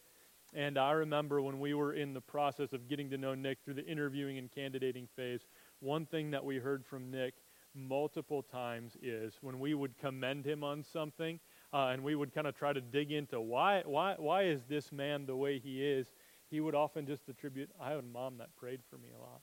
And 0.52 0.76
I 0.76 0.92
remember 0.92 1.40
when 1.40 1.60
we 1.60 1.72
were 1.72 1.94
in 1.94 2.12
the 2.12 2.20
process 2.20 2.72
of 2.72 2.88
getting 2.88 3.08
to 3.10 3.18
know 3.18 3.34
Nick 3.34 3.58
through 3.64 3.74
the 3.74 3.86
interviewing 3.86 4.38
and 4.38 4.50
candidating 4.50 5.06
phase, 5.14 5.46
one 5.80 6.04
thing 6.04 6.30
that 6.32 6.44
we 6.44 6.58
heard 6.58 6.84
from 6.84 7.10
Nick 7.10 7.34
multiple 7.74 8.42
times 8.42 8.96
is 9.02 9.38
when 9.40 9.58
we 9.58 9.74
would 9.74 9.96
commend 9.98 10.44
him 10.44 10.62
on 10.62 10.82
something, 10.82 11.40
uh, 11.72 11.88
and 11.88 12.02
we 12.02 12.14
would 12.14 12.34
kind 12.34 12.46
of 12.46 12.56
try 12.56 12.72
to 12.72 12.80
dig 12.80 13.12
into 13.12 13.40
why, 13.40 13.82
why, 13.84 14.14
why 14.18 14.44
is 14.44 14.60
this 14.68 14.92
man 14.92 15.26
the 15.26 15.36
way 15.36 15.58
he 15.58 15.82
is, 15.84 16.06
he 16.50 16.60
would 16.60 16.74
often 16.74 17.06
just 17.06 17.28
attribute, 17.28 17.70
I 17.80 17.90
had 17.90 17.98
a 17.98 18.02
mom 18.02 18.38
that 18.38 18.54
prayed 18.56 18.80
for 18.90 18.98
me 18.98 19.08
a 19.16 19.20
lot. 19.20 19.40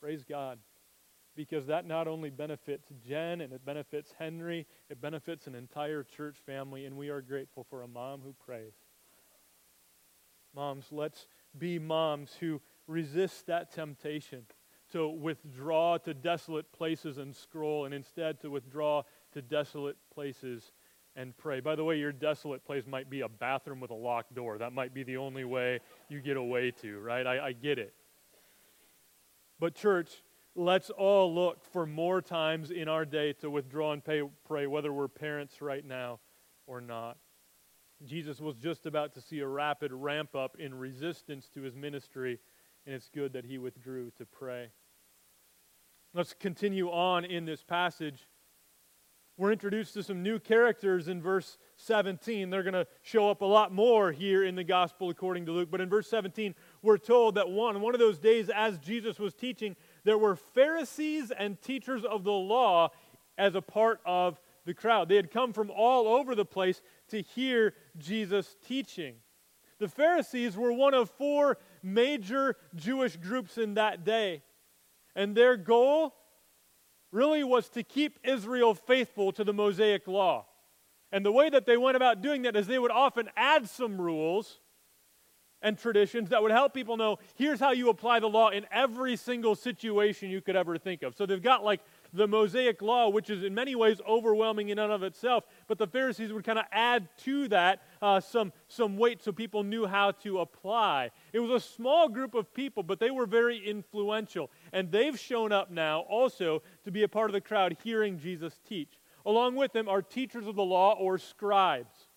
Praise 0.00 0.24
God. 0.28 0.58
Because 1.34 1.66
that 1.66 1.86
not 1.86 2.08
only 2.08 2.30
benefits 2.30 2.88
Jen 3.06 3.40
and 3.40 3.52
it 3.52 3.64
benefits 3.64 4.12
Henry, 4.18 4.66
it 4.90 5.00
benefits 5.00 5.46
an 5.46 5.54
entire 5.54 6.02
church 6.02 6.36
family, 6.44 6.84
and 6.84 6.96
we 6.96 7.08
are 7.08 7.22
grateful 7.22 7.64
for 7.70 7.82
a 7.82 7.88
mom 7.88 8.20
who 8.22 8.34
prays. 8.44 8.74
Moms, 10.54 10.86
let's 10.90 11.28
be 11.56 11.78
moms 11.78 12.36
who 12.40 12.60
resist 12.86 13.46
that 13.46 13.72
temptation 13.72 14.44
to 14.90 15.08
withdraw 15.08 15.96
to 15.98 16.12
desolate 16.12 16.70
places 16.72 17.16
and 17.16 17.34
scroll, 17.34 17.86
and 17.86 17.94
instead 17.94 18.40
to 18.40 18.50
withdraw 18.50 19.02
to 19.32 19.40
desolate 19.40 19.96
places 20.12 20.72
and 21.16 21.36
pray. 21.36 21.60
By 21.60 21.76
the 21.76 21.84
way, 21.84 21.98
your 21.98 22.12
desolate 22.12 22.64
place 22.64 22.86
might 22.86 23.10
be 23.10 23.20
a 23.20 23.28
bathroom 23.28 23.80
with 23.80 23.90
a 23.90 23.94
locked 23.94 24.34
door. 24.34 24.58
That 24.58 24.72
might 24.72 24.94
be 24.94 25.02
the 25.02 25.18
only 25.18 25.44
way 25.44 25.80
you 26.08 26.20
get 26.20 26.36
away 26.36 26.70
to, 26.82 27.00
right? 27.00 27.26
I, 27.26 27.46
I 27.48 27.52
get 27.52 27.78
it. 27.78 27.94
But, 29.58 29.74
church, 29.74 30.10
let's 30.54 30.90
all 30.90 31.34
look 31.34 31.64
for 31.72 31.86
more 31.86 32.20
times 32.20 32.70
in 32.70 32.88
our 32.88 33.04
day 33.04 33.32
to 33.34 33.50
withdraw 33.50 33.92
and 33.92 34.04
pay, 34.04 34.22
pray, 34.46 34.66
whether 34.66 34.92
we're 34.92 35.08
parents 35.08 35.60
right 35.60 35.84
now 35.84 36.20
or 36.66 36.80
not. 36.80 37.18
Jesus 38.04 38.40
was 38.40 38.56
just 38.56 38.86
about 38.86 39.14
to 39.14 39.20
see 39.20 39.40
a 39.40 39.46
rapid 39.46 39.92
ramp 39.92 40.34
up 40.34 40.56
in 40.58 40.74
resistance 40.74 41.48
to 41.54 41.62
his 41.62 41.76
ministry, 41.76 42.38
and 42.86 42.94
it's 42.94 43.08
good 43.08 43.32
that 43.34 43.44
he 43.44 43.58
withdrew 43.58 44.10
to 44.18 44.26
pray. 44.26 44.70
Let's 46.14 46.34
continue 46.34 46.88
on 46.88 47.24
in 47.24 47.44
this 47.44 47.62
passage. 47.62 48.26
We're 49.38 49.52
introduced 49.52 49.94
to 49.94 50.02
some 50.02 50.22
new 50.22 50.38
characters 50.38 51.08
in 51.08 51.22
verse 51.22 51.56
17. 51.76 52.50
They're 52.50 52.62
going 52.62 52.74
to 52.74 52.86
show 53.00 53.30
up 53.30 53.40
a 53.40 53.46
lot 53.46 53.72
more 53.72 54.12
here 54.12 54.44
in 54.44 54.54
the 54.54 54.64
gospel 54.64 55.08
according 55.08 55.46
to 55.46 55.52
Luke. 55.52 55.70
But 55.70 55.80
in 55.80 55.88
verse 55.88 56.08
17, 56.08 56.54
we're 56.82 56.98
told 56.98 57.36
that 57.36 57.48
one, 57.48 57.80
one 57.80 57.94
of 57.94 57.98
those 57.98 58.18
days 58.18 58.50
as 58.54 58.78
Jesus 58.78 59.18
was 59.18 59.32
teaching, 59.32 59.74
there 60.04 60.18
were 60.18 60.36
Pharisees 60.36 61.30
and 61.30 61.60
teachers 61.62 62.04
of 62.04 62.24
the 62.24 62.30
law 62.30 62.90
as 63.38 63.54
a 63.54 63.62
part 63.62 64.00
of 64.04 64.38
the 64.66 64.74
crowd. 64.74 65.08
They 65.08 65.16
had 65.16 65.30
come 65.30 65.54
from 65.54 65.70
all 65.70 66.06
over 66.08 66.34
the 66.34 66.44
place 66.44 66.82
to 67.08 67.22
hear 67.22 67.74
Jesus 67.96 68.56
teaching. 68.66 69.14
The 69.78 69.88
Pharisees 69.88 70.56
were 70.58 70.72
one 70.72 70.92
of 70.92 71.10
four 71.10 71.58
major 71.82 72.56
Jewish 72.74 73.16
groups 73.16 73.56
in 73.56 73.74
that 73.74 74.04
day. 74.04 74.42
And 75.16 75.34
their 75.34 75.56
goal 75.56 76.14
really 77.12 77.44
was 77.44 77.68
to 77.70 77.82
keep 77.82 78.18
Israel 78.24 78.74
faithful 78.74 79.30
to 79.32 79.44
the 79.44 79.52
Mosaic 79.52 80.08
law. 80.08 80.46
And 81.12 81.24
the 81.24 81.32
way 81.32 81.50
that 81.50 81.66
they 81.66 81.76
went 81.76 81.96
about 81.96 82.22
doing 82.22 82.42
that 82.42 82.56
is 82.56 82.66
they 82.66 82.78
would 82.78 82.90
often 82.90 83.28
add 83.36 83.68
some 83.68 84.00
rules 84.00 84.58
and 85.60 85.78
traditions 85.78 86.30
that 86.30 86.42
would 86.42 86.50
help 86.50 86.74
people 86.74 86.96
know 86.96 87.18
here's 87.36 87.60
how 87.60 87.70
you 87.70 87.88
apply 87.90 88.18
the 88.18 88.28
law 88.28 88.48
in 88.48 88.66
every 88.72 89.14
single 89.16 89.54
situation 89.54 90.30
you 90.30 90.40
could 90.40 90.56
ever 90.56 90.76
think 90.78 91.02
of. 91.02 91.14
So 91.14 91.26
they've 91.26 91.42
got 91.42 91.62
like 91.62 91.80
the 92.12 92.28
Mosaic 92.28 92.82
law, 92.82 93.08
which 93.08 93.30
is 93.30 93.42
in 93.42 93.54
many 93.54 93.74
ways 93.74 94.00
overwhelming 94.06 94.68
in 94.68 94.78
and 94.78 94.92
of 94.92 95.02
itself, 95.02 95.44
but 95.66 95.78
the 95.78 95.86
Pharisees 95.86 96.32
would 96.32 96.44
kind 96.44 96.58
of 96.58 96.66
add 96.70 97.08
to 97.18 97.48
that 97.48 97.82
uh, 98.00 98.20
some, 98.20 98.52
some 98.68 98.96
weight 98.96 99.22
so 99.22 99.32
people 99.32 99.62
knew 99.62 99.86
how 99.86 100.10
to 100.10 100.40
apply. 100.40 101.10
It 101.32 101.40
was 101.40 101.50
a 101.50 101.66
small 101.66 102.08
group 102.08 102.34
of 102.34 102.52
people, 102.52 102.82
but 102.82 103.00
they 103.00 103.10
were 103.10 103.26
very 103.26 103.58
influential. 103.58 104.50
And 104.72 104.90
they've 104.90 105.18
shown 105.18 105.52
up 105.52 105.70
now 105.70 106.00
also 106.00 106.62
to 106.84 106.90
be 106.90 107.02
a 107.02 107.08
part 107.08 107.30
of 107.30 107.34
the 107.34 107.40
crowd 107.40 107.76
hearing 107.82 108.18
Jesus 108.18 108.60
teach. 108.68 108.98
Along 109.24 109.54
with 109.54 109.72
them 109.72 109.88
are 109.88 110.02
teachers 110.02 110.46
of 110.46 110.56
the 110.56 110.64
law 110.64 110.94
or 110.98 111.16
scribes. 111.16 112.08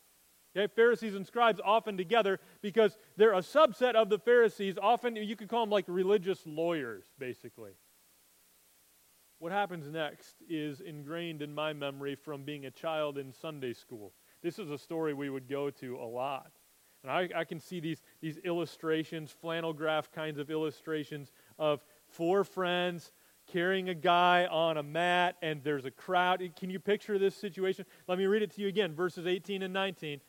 Okay, 0.58 0.72
Pharisees 0.74 1.16
and 1.16 1.28
scribes 1.28 1.60
often 1.64 1.98
together 1.98 2.40
because 2.62 2.98
they're 3.18 3.34
a 3.34 3.40
subset 3.40 3.96
of 3.96 4.10
the 4.10 4.18
Pharisees. 4.18 4.76
Often 4.82 5.18
you 5.18 5.36
could 5.36 5.50
call 5.50 5.66
them 5.66 5.70
like 5.70 5.86
religious 5.88 6.40
lawyers, 6.46 7.04
basically. 7.20 7.72
What 9.40 9.52
happens 9.52 9.90
next 9.90 10.36
is 10.50 10.80
ingrained 10.80 11.42
in 11.42 11.54
my 11.54 11.74
memory 11.74 12.16
from 12.16 12.44
being 12.44 12.66
a 12.66 12.72
child 12.72 13.18
in 13.18 13.34
Sunday 13.34 13.74
school. 13.74 14.14
This 14.42 14.60
is 14.60 14.70
a 14.70 14.78
story 14.78 15.14
we 15.14 15.30
would 15.30 15.50
go 15.50 15.70
to 15.72 15.98
a 15.98 16.06
lot. 16.06 16.52
And 17.04 17.12
I, 17.12 17.30
I 17.36 17.44
can 17.44 17.60
see 17.60 17.80
these, 17.80 18.02
these 18.22 18.38
illustrations, 18.40 19.32
flannel 19.32 19.74
graph 19.74 20.12
kinds 20.12 20.40
of 20.40 20.50
illustrations 20.50 21.32
of 21.60 21.84
four 22.08 22.44
friends 22.44 23.12
carrying 23.52 23.90
a 23.90 23.94
guy 23.94 24.48
on 24.48 24.78
a 24.78 24.84
mat, 24.84 25.36
and 25.42 25.64
there's 25.64 25.86
a 25.86 25.92
crowd. 25.92 26.42
Can 26.58 26.70
you 26.70 26.80
picture 26.80 27.20
this 27.20 27.36
situation? 27.36 27.86
Let 28.08 28.18
me 28.18 28.26
read 28.26 28.42
it 28.42 28.52
to 28.56 28.62
you 28.62 28.68
again, 28.68 28.96
verses 28.96 29.28
18 29.28 29.62
and 29.62 29.74
19. 29.74 30.20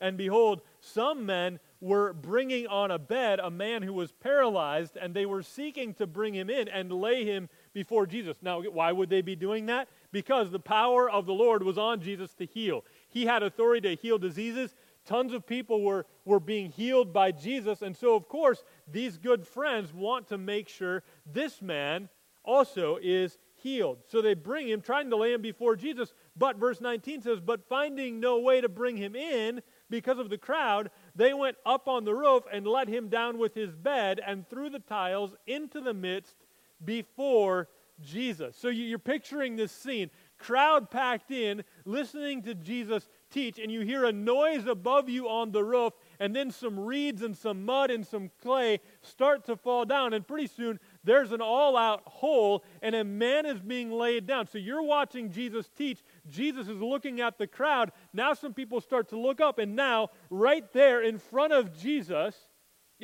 And 0.00 0.16
behold, 0.16 0.62
some 0.80 1.24
men 1.24 1.60
were 1.80 2.12
bringing 2.12 2.66
on 2.66 2.90
a 2.90 2.98
bed 2.98 3.38
a 3.38 3.50
man 3.50 3.82
who 3.82 3.92
was 3.92 4.10
paralyzed, 4.12 4.96
and 4.96 5.14
they 5.14 5.26
were 5.26 5.42
seeking 5.42 5.94
to 5.94 6.06
bring 6.06 6.34
him 6.34 6.50
in 6.50 6.68
and 6.68 6.92
lay 6.92 7.24
him 7.24 7.48
before 7.74 8.06
Jesus. 8.06 8.38
Now, 8.40 8.62
why 8.62 8.92
would 8.92 9.10
they 9.10 9.20
be 9.20 9.36
doing 9.36 9.66
that? 9.66 9.88
Because 10.12 10.50
the 10.50 10.60
power 10.60 11.10
of 11.10 11.26
the 11.26 11.34
Lord 11.34 11.62
was 11.62 11.76
on 11.76 12.00
Jesus 12.00 12.32
to 12.34 12.46
heal. 12.46 12.84
He 13.10 13.26
had 13.26 13.42
authority 13.42 13.96
to 13.96 14.00
heal 14.00 14.16
diseases. 14.16 14.74
Tons 15.04 15.34
of 15.34 15.46
people 15.46 15.82
were, 15.82 16.06
were 16.24 16.40
being 16.40 16.70
healed 16.70 17.12
by 17.12 17.32
Jesus. 17.32 17.82
And 17.82 17.94
so, 17.94 18.14
of 18.14 18.28
course, 18.28 18.64
these 18.90 19.18
good 19.18 19.46
friends 19.46 19.92
want 19.92 20.28
to 20.28 20.38
make 20.38 20.68
sure 20.68 21.02
this 21.30 21.60
man 21.60 22.08
also 22.44 22.98
is 23.02 23.38
healed. 23.54 23.98
So 24.06 24.22
they 24.22 24.34
bring 24.34 24.68
him, 24.68 24.80
trying 24.80 25.10
to 25.10 25.16
lay 25.16 25.32
him 25.32 25.42
before 25.42 25.74
Jesus. 25.74 26.14
But 26.36 26.56
verse 26.56 26.80
19 26.80 27.22
says, 27.22 27.40
But 27.40 27.68
finding 27.68 28.20
no 28.20 28.38
way 28.38 28.60
to 28.60 28.68
bring 28.68 28.96
him 28.96 29.16
in 29.16 29.62
because 29.90 30.18
of 30.18 30.30
the 30.30 30.38
crowd, 30.38 30.90
they 31.14 31.34
went 31.34 31.56
up 31.66 31.88
on 31.88 32.04
the 32.04 32.14
roof 32.14 32.44
and 32.52 32.66
let 32.66 32.88
him 32.88 33.08
down 33.08 33.38
with 33.38 33.54
his 33.54 33.74
bed 33.74 34.20
and 34.24 34.48
through 34.48 34.70
the 34.70 34.80
tiles 34.80 35.34
into 35.46 35.80
the 35.80 35.94
midst 35.94 36.43
before 36.84 37.68
Jesus. 38.00 38.56
So 38.56 38.68
you're 38.68 38.98
picturing 38.98 39.56
this 39.56 39.72
scene 39.72 40.10
crowd 40.38 40.90
packed 40.90 41.30
in, 41.30 41.64
listening 41.84 42.42
to 42.42 42.54
Jesus 42.54 43.08
teach, 43.30 43.58
and 43.58 43.70
you 43.72 43.80
hear 43.80 44.04
a 44.04 44.12
noise 44.12 44.66
above 44.66 45.08
you 45.08 45.28
on 45.28 45.50
the 45.52 45.64
roof, 45.64 45.92
and 46.20 46.36
then 46.36 46.50
some 46.50 46.78
reeds 46.78 47.22
and 47.22 47.36
some 47.36 47.64
mud 47.64 47.90
and 47.90 48.06
some 48.06 48.30
clay 48.42 48.78
start 49.00 49.44
to 49.46 49.56
fall 49.56 49.84
down, 49.84 50.12
and 50.12 50.26
pretty 50.26 50.46
soon 50.46 50.78
there's 51.02 51.32
an 51.32 51.40
all 51.40 51.76
out 51.76 52.02
hole, 52.04 52.62
and 52.82 52.94
a 52.94 53.04
man 53.04 53.46
is 53.46 53.60
being 53.60 53.90
laid 53.90 54.26
down. 54.26 54.46
So 54.46 54.58
you're 54.58 54.82
watching 54.82 55.30
Jesus 55.30 55.68
teach. 55.76 56.02
Jesus 56.28 56.68
is 56.68 56.80
looking 56.80 57.20
at 57.20 57.38
the 57.38 57.46
crowd. 57.46 57.92
Now 58.12 58.34
some 58.34 58.52
people 58.52 58.80
start 58.80 59.08
to 59.08 59.18
look 59.18 59.40
up, 59.40 59.58
and 59.58 59.74
now, 59.74 60.10
right 60.30 60.70
there 60.72 61.02
in 61.02 61.18
front 61.18 61.52
of 61.52 61.76
Jesus, 61.76 62.36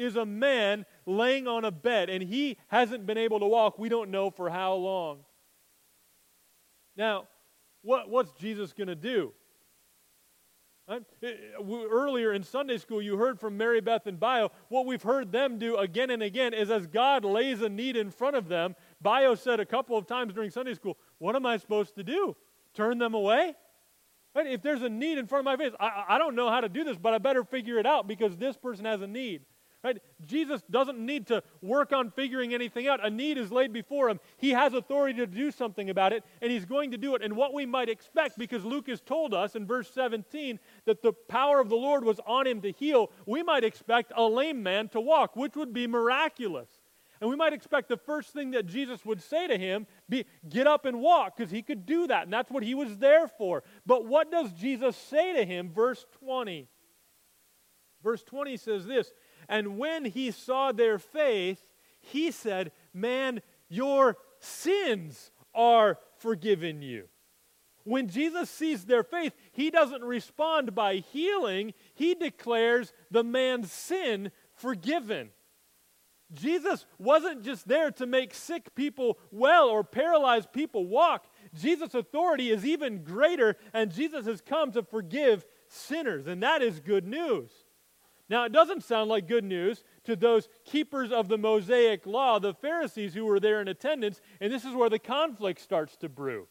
is 0.01 0.17
a 0.17 0.25
man 0.25 0.87
laying 1.07 1.47
on 1.47 1.65
a 1.65 1.71
bed, 1.71 2.11
and 2.11 2.23
he 2.23 2.57
hasn't 2.69 3.07
been 3.07 3.19
able 3.19 3.41
to 3.41 3.47
walk. 3.47 3.79
We 3.79 3.89
don't 3.89 4.11
know 4.11 4.31
for 4.31 4.51
how 4.51 4.75
long. 4.75 5.21
Now, 6.97 7.29
what, 7.83 8.09
what's 8.09 8.33
Jesus 8.33 8.73
going 8.73 8.89
to 8.89 8.95
do? 8.95 9.33
Eh, 10.89 10.99
eh, 11.23 11.33
earlier 11.63 12.33
in 12.33 12.43
Sunday 12.43 12.77
school, 12.77 13.01
you 13.01 13.17
heard 13.17 13.39
from 13.39 13.57
Mary 13.57 13.81
Beth 13.81 14.07
and 14.07 14.19
Bio. 14.19 14.51
What 14.69 14.87
we've 14.87 15.03
heard 15.03 15.31
them 15.31 15.59
do 15.59 15.77
again 15.77 16.11
and 16.11 16.23
again 16.23 16.53
is 16.53 16.71
as 16.71 16.87
God 16.87 17.25
lays 17.25 17.63
a 17.63 17.69
need 17.69 17.97
in 17.97 18.11
front 18.11 18.35
of 18.35 18.49
them, 18.49 18.75
Bio 19.01 19.35
said 19.35 19.61
a 19.61 19.67
couple 19.67 19.97
of 19.97 20.07
times 20.07 20.35
during 20.35 20.51
Sunday 20.51 20.75
school, 20.75 20.99
What 21.19 21.37
am 21.37 21.47
I 21.47 21.59
supposed 21.59 21.95
to 21.95 22.03
do? 22.03 22.37
Turn 22.75 22.99
them 22.99 23.15
away? 23.15 23.55
Right? 24.35 24.47
If 24.47 24.63
there's 24.63 24.83
a 24.83 24.89
need 24.89 25.19
in 25.19 25.27
front 25.27 25.41
of 25.41 25.45
my 25.47 25.57
face, 25.57 25.75
I, 25.79 26.05
I 26.09 26.19
don't 26.19 26.35
know 26.35 26.51
how 26.51 26.61
to 26.61 26.69
do 26.69 26.85
this, 26.85 26.97
but 26.97 27.15
I 27.15 27.19
better 27.19 27.45
figure 27.45 27.79
it 27.79 27.87
out 27.87 28.07
because 28.07 28.37
this 28.37 28.57
person 28.57 28.85
has 28.85 29.01
a 29.01 29.07
need. 29.07 29.43
Right? 29.83 29.97
Jesus 30.27 30.63
doesn't 30.71 30.99
need 30.99 31.27
to 31.29 31.43
work 31.63 31.93
on 31.93 32.11
figuring 32.11 32.53
anything 32.53 32.87
out. 32.87 33.05
A 33.05 33.09
need 33.09 33.39
is 33.39 33.51
laid 33.51 33.73
before 33.73 34.11
him. 34.11 34.21
He 34.37 34.51
has 34.51 34.75
authority 34.75 35.19
to 35.21 35.27
do 35.27 35.51
something 35.51 35.89
about 35.89 36.13
it, 36.13 36.23
and 36.43 36.53
he's 36.53 36.67
going 36.67 36.91
to 36.91 36.99
do 36.99 37.15
it. 37.15 37.23
And 37.23 37.35
what 37.35 37.55
we 37.55 37.65
might 37.65 37.89
expect, 37.89 38.37
because 38.37 38.63
Luke 38.63 38.89
has 38.89 39.01
told 39.01 39.33
us 39.33 39.57
in 39.57 39.67
verse 39.67 39.91
17 39.91 40.59
that 40.85 41.01
the 41.01 41.15
power 41.15 41.61
of 41.61 41.71
the 41.71 41.77
Lord 41.77 42.05
was 42.05 42.21
on 42.27 42.47
him 42.47 42.61
to 42.61 42.73
heal, 42.73 43.11
we 43.25 43.43
might 43.43 43.65
expect 43.65 44.13
a 44.15 44.23
lame 44.23 44.63
man 44.63 44.89
to 44.91 45.01
walk, 45.01 45.35
which 45.35 45.57
would 45.57 45.73
be 45.73 45.87
miraculous. 45.87 46.69
And 47.23 47.31
we 47.31 47.37
might 47.37 47.55
expect 47.55 47.89
the 47.89 47.97
first 47.97 48.31
thing 48.31 48.51
that 48.51 48.67
Jesus 48.67 49.05
would 49.07 49.23
say 49.23 49.47
to 49.47 49.57
him 49.57 49.87
be, 50.11 50.27
Get 50.49 50.67
up 50.67 50.85
and 50.85 51.01
walk, 51.01 51.37
because 51.37 51.51
he 51.51 51.63
could 51.63 51.87
do 51.87 52.07
that, 52.07 52.25
and 52.25 52.33
that's 52.33 52.51
what 52.51 52.63
he 52.63 52.75
was 52.75 52.99
there 52.99 53.29
for. 53.29 53.63
But 53.87 54.07
what 54.07 54.31
does 54.31 54.53
Jesus 54.53 54.95
say 54.95 55.35
to 55.35 55.45
him? 55.45 55.71
Verse 55.71 56.05
20. 56.19 56.69
Verse 58.03 58.23
20 58.23 58.57
says 58.57 58.87
this 58.87 59.13
and 59.51 59.77
when 59.77 60.05
he 60.05 60.31
saw 60.31 60.71
their 60.71 61.01
faith, 61.01 61.61
he 62.01 62.31
said, 62.31 62.71
Man, 62.95 63.43
your 63.69 64.17
sins 64.39 65.33
are 65.53 65.99
forgiven 66.19 66.81
you. 66.81 67.09
When 67.83 68.07
Jesus 68.07 68.49
sees 68.49 68.85
their 68.85 69.03
faith, 69.03 69.35
he 69.51 69.71
doesn't 69.71 70.05
respond 70.05 70.75
by 70.75 70.97
healing, 70.97 71.75
he 71.95 72.15
declares 72.15 72.93
the 73.11 73.25
man's 73.25 73.73
sin 73.73 74.31
forgiven. 74.55 75.31
Jesus 76.33 76.87
wasn't 76.97 77.43
just 77.43 77.67
there 77.67 77.91
to 77.91 78.07
make 78.07 78.33
sick 78.33 78.73
people 78.77 79.19
well 79.33 79.69
or 79.69 79.83
paralyzed 79.83 80.53
people 80.53 80.87
walk. 80.87 81.27
Jesus' 81.53 81.95
authority 81.95 82.51
is 82.51 82.65
even 82.65 83.03
greater, 83.03 83.57
and 83.73 83.93
Jesus 83.93 84.27
has 84.27 84.41
come 84.41 84.71
to 84.73 84.85
forgive 84.85 85.45
sinners, 85.67 86.29
and 86.29 86.41
that 86.45 86.63
is 86.63 86.79
good 86.79 87.05
news. 87.05 87.51
Now, 88.31 88.45
it 88.45 88.53
doesn't 88.53 88.85
sound 88.85 89.11
like 89.11 89.27
good 89.27 89.43
news 89.43 89.83
to 90.05 90.15
those 90.15 90.49
keepers 90.65 91.11
of 91.11 91.27
the 91.27 91.37
Mosaic 91.37 92.07
law, 92.07 92.39
the 92.39 92.55
Pharisees 92.55 93.13
who 93.13 93.25
were 93.25 93.41
there 93.41 93.61
in 93.61 93.67
attendance, 93.67 94.21
and 94.41 94.53
this 94.53 94.65
is 94.65 94.73
where 94.73 94.89
the 94.89 95.01
conflict 95.01 95.61
starts 95.61 95.97
to 95.97 96.09
brew. 96.09 96.47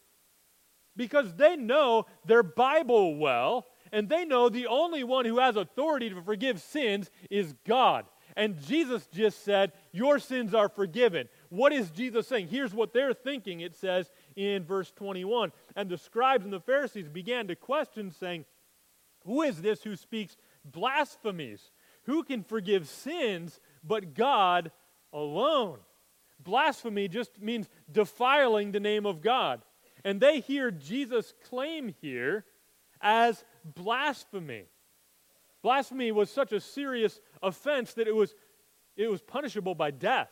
Because 0.98 1.34
they 1.36 1.56
know 1.56 2.06
their 2.26 2.44
Bible 2.44 3.15
well, 3.15 3.65
and 3.94 4.10
they 4.10 4.26
know 4.26 4.50
the 4.50 4.68
only 4.68 5.06
one 5.06 5.24
who 5.24 5.39
has 5.39 5.56
authority 5.56 6.10
to 6.10 6.22
forgive 6.22 6.62
sins 6.62 7.10
is 7.30 7.56
God. 7.65 8.06
And 8.36 8.62
Jesus 8.62 9.08
just 9.08 9.46
said, 9.46 9.72
Your 9.94 10.20
sins 10.20 10.54
are 10.54 10.70
forgiven. 10.70 11.30
What 11.48 11.72
is 11.72 11.89
Jesus 11.92 12.28
saying? 12.28 12.50
Here's 12.50 12.74
what 12.74 12.94
they're 12.94 13.13
thinking, 13.13 13.62
it 13.62 13.76
says 13.76 14.12
in 14.36 14.65
verse 14.65 14.92
21. 14.92 15.54
And 15.78 15.89
the 15.89 15.98
scribes 15.98 16.44
and 16.44 16.54
the 16.54 16.60
Pharisees 16.60 17.08
began 17.08 17.48
to 17.48 17.56
question, 17.56 18.12
saying, 18.12 18.44
Who 19.26 19.44
is 19.44 19.62
this 19.62 19.82
who 19.82 19.96
speaks 19.96 20.36
blasphemies. 20.65 21.72
Who 22.04 22.24
can 22.24 22.43
forgive 22.43 22.88
sins 22.88 23.60
but 23.84 24.13
God 24.13 24.72
alone? 25.13 25.80
Blasphemy 26.39 27.08
just 27.08 27.41
means 27.41 27.69
defiling 27.91 28.72
the 28.72 28.80
name 28.80 29.06
of 29.06 29.22
God. 29.22 29.62
And 30.06 30.19
they 30.19 30.39
hear 30.39 30.72
Jesus 30.72 31.34
claim 31.50 31.93
here 32.02 32.45
as 33.02 33.43
blasphemy. 33.63 34.65
Blasphemy 35.62 36.12
was 36.12 36.30
such 36.30 36.54
a 36.54 36.60
serious 36.60 37.19
offense 37.43 37.93
that 37.95 38.08
it 38.08 38.15
was, 38.15 38.34
it 38.95 39.10
was 39.10 39.22
punishable 39.22 39.76
by 39.76 39.91
death. 39.91 40.32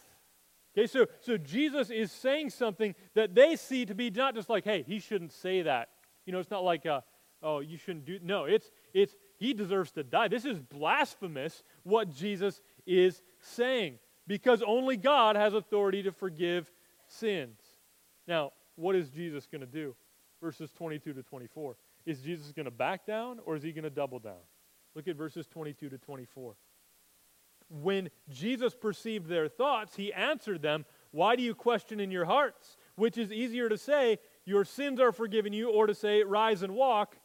Okay, 0.77 0.87
so, 0.87 1.07
so 1.21 1.37
Jesus 1.37 1.89
is 1.89 2.11
saying 2.11 2.51
something 2.51 2.95
that 3.15 3.33
they 3.33 3.55
see 3.55 3.85
to 3.85 3.95
be 3.95 4.09
not 4.09 4.35
just 4.35 4.49
like, 4.49 4.63
hey, 4.63 4.83
he 4.87 4.99
shouldn't 4.99 5.33
say 5.33 5.63
that. 5.63 5.89
You 6.25 6.33
know, 6.33 6.39
it's 6.39 6.51
not 6.51 6.63
like, 6.63 6.85
uh, 6.85 7.01
oh, 7.41 7.59
you 7.59 7.77
shouldn't 7.77 8.05
do. 8.05 8.19
No, 8.21 8.45
it's, 8.45 8.69
it's 8.93 9.15
he 9.37 9.53
deserves 9.53 9.91
to 9.91 10.03
die. 10.03 10.27
This 10.27 10.45
is 10.45 10.59
blasphemous 10.59 11.63
what 11.83 12.13
Jesus 12.13 12.61
is 12.85 13.21
saying 13.39 13.99
because 14.27 14.61
only 14.65 14.97
God 14.97 15.35
has 15.35 15.53
authority 15.53 16.03
to 16.03 16.11
forgive 16.11 16.71
sins. 17.07 17.59
Now, 18.27 18.51
what 18.75 18.95
is 18.95 19.09
Jesus 19.09 19.47
going 19.47 19.61
to 19.61 19.67
do? 19.67 19.95
Verses 20.41 20.71
22 20.71 21.13
to 21.13 21.23
24. 21.23 21.75
Is 22.05 22.21
Jesus 22.21 22.51
going 22.51 22.65
to 22.65 22.71
back 22.71 23.05
down 23.05 23.39
or 23.45 23.55
is 23.55 23.63
he 23.63 23.71
going 23.71 23.83
to 23.83 23.89
double 23.89 24.19
down? 24.19 24.41
Look 24.95 25.07
at 25.07 25.15
verses 25.15 25.47
22 25.47 25.89
to 25.89 25.97
24. 25.97 26.55
When 27.69 28.09
Jesus 28.29 28.73
perceived 28.73 29.27
their 29.27 29.47
thoughts, 29.47 29.95
he 29.95 30.13
answered 30.13 30.61
them, 30.61 30.85
Why 31.11 31.35
do 31.35 31.43
you 31.43 31.53
question 31.53 31.99
in 31.99 32.11
your 32.11 32.25
hearts? 32.25 32.77
Which 32.95 33.17
is 33.17 33.31
easier 33.31 33.67
to 33.67 33.77
say, 33.77 34.19
Your 34.45 34.63
sins 34.63 34.99
are 34.99 35.11
forgiven 35.11 35.51
you, 35.53 35.69
or 35.69 35.85
to 35.85 35.93
say, 35.93 36.23
Rise 36.23 36.63
and 36.63 36.73
walk, 36.73 37.17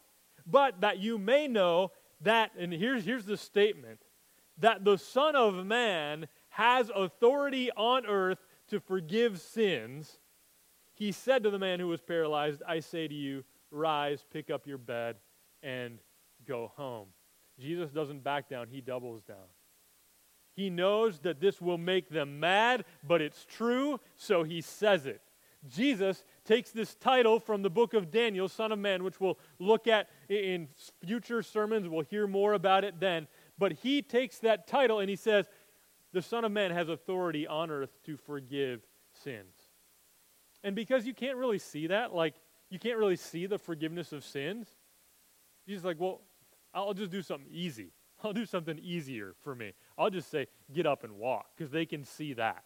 but 0.44 0.80
that 0.80 0.98
you 0.98 1.16
may 1.16 1.46
know 1.46 1.92
that, 2.22 2.52
and 2.58 2.72
here's, 2.72 3.04
here's 3.04 3.24
the 3.24 3.36
statement 3.36 4.00
that 4.58 4.84
the 4.84 4.98
Son 4.98 5.34
of 5.34 5.64
Man 5.66 6.28
has 6.50 6.90
authority 6.94 7.70
on 7.72 8.06
earth 8.06 8.44
to 8.68 8.80
forgive 8.80 9.40
sins, 9.40 10.18
he 10.94 11.12
said 11.12 11.42
to 11.42 11.50
the 11.50 11.58
man 11.58 11.80
who 11.80 11.88
was 11.88 12.00
paralyzed, 12.00 12.62
I 12.66 12.80
say 12.80 13.08
to 13.08 13.14
you, 13.14 13.44
rise, 13.70 14.24
pick 14.30 14.50
up 14.50 14.66
your 14.66 14.78
bed, 14.78 15.16
and 15.62 15.98
go 16.46 16.72
home. 16.76 17.08
Jesus 17.58 17.90
doesn't 17.90 18.22
back 18.22 18.48
down, 18.48 18.68
he 18.70 18.80
doubles 18.80 19.22
down. 19.22 19.36
He 20.54 20.68
knows 20.68 21.18
that 21.20 21.40
this 21.40 21.60
will 21.60 21.78
make 21.78 22.10
them 22.10 22.38
mad, 22.38 22.84
but 23.02 23.22
it's 23.22 23.46
true, 23.46 24.00
so 24.16 24.42
he 24.42 24.60
says 24.60 25.06
it. 25.06 25.22
Jesus 25.66 26.24
takes 26.44 26.70
this 26.70 26.94
title 26.94 27.38
from 27.38 27.62
the 27.62 27.70
book 27.70 27.94
of 27.94 28.10
Daniel, 28.10 28.48
Son 28.48 28.72
of 28.72 28.78
Man, 28.78 29.04
which 29.04 29.20
we'll 29.20 29.38
look 29.58 29.86
at 29.86 30.08
in 30.28 30.68
future 31.04 31.42
sermons. 31.42 31.88
We'll 31.88 32.04
hear 32.04 32.26
more 32.26 32.54
about 32.54 32.84
it 32.84 32.98
then. 33.00 33.28
But 33.58 33.72
he 33.72 34.02
takes 34.02 34.38
that 34.38 34.66
title 34.66 35.00
and 35.00 35.08
he 35.08 35.16
says, 35.16 35.48
The 36.12 36.22
Son 36.22 36.44
of 36.44 36.52
Man 36.52 36.70
has 36.70 36.88
authority 36.88 37.46
on 37.46 37.70
earth 37.70 37.90
to 38.04 38.16
forgive 38.16 38.82
sins. 39.12 39.54
And 40.64 40.74
because 40.74 41.06
you 41.06 41.14
can't 41.14 41.36
really 41.36 41.58
see 41.58 41.88
that, 41.88 42.14
like, 42.14 42.34
you 42.70 42.78
can't 42.78 42.98
really 42.98 43.16
see 43.16 43.46
the 43.46 43.58
forgiveness 43.58 44.12
of 44.12 44.24
sins, 44.24 44.68
he's 45.66 45.84
like, 45.84 46.00
Well, 46.00 46.22
I'll 46.74 46.94
just 46.94 47.10
do 47.10 47.22
something 47.22 47.50
easy. 47.50 47.92
I'll 48.24 48.32
do 48.32 48.46
something 48.46 48.78
easier 48.78 49.34
for 49.42 49.54
me. 49.54 49.72
I'll 49.98 50.10
just 50.10 50.30
say, 50.30 50.46
Get 50.72 50.86
up 50.86 51.04
and 51.04 51.18
walk, 51.18 51.50
because 51.56 51.70
they 51.70 51.86
can 51.86 52.04
see 52.04 52.32
that. 52.34 52.64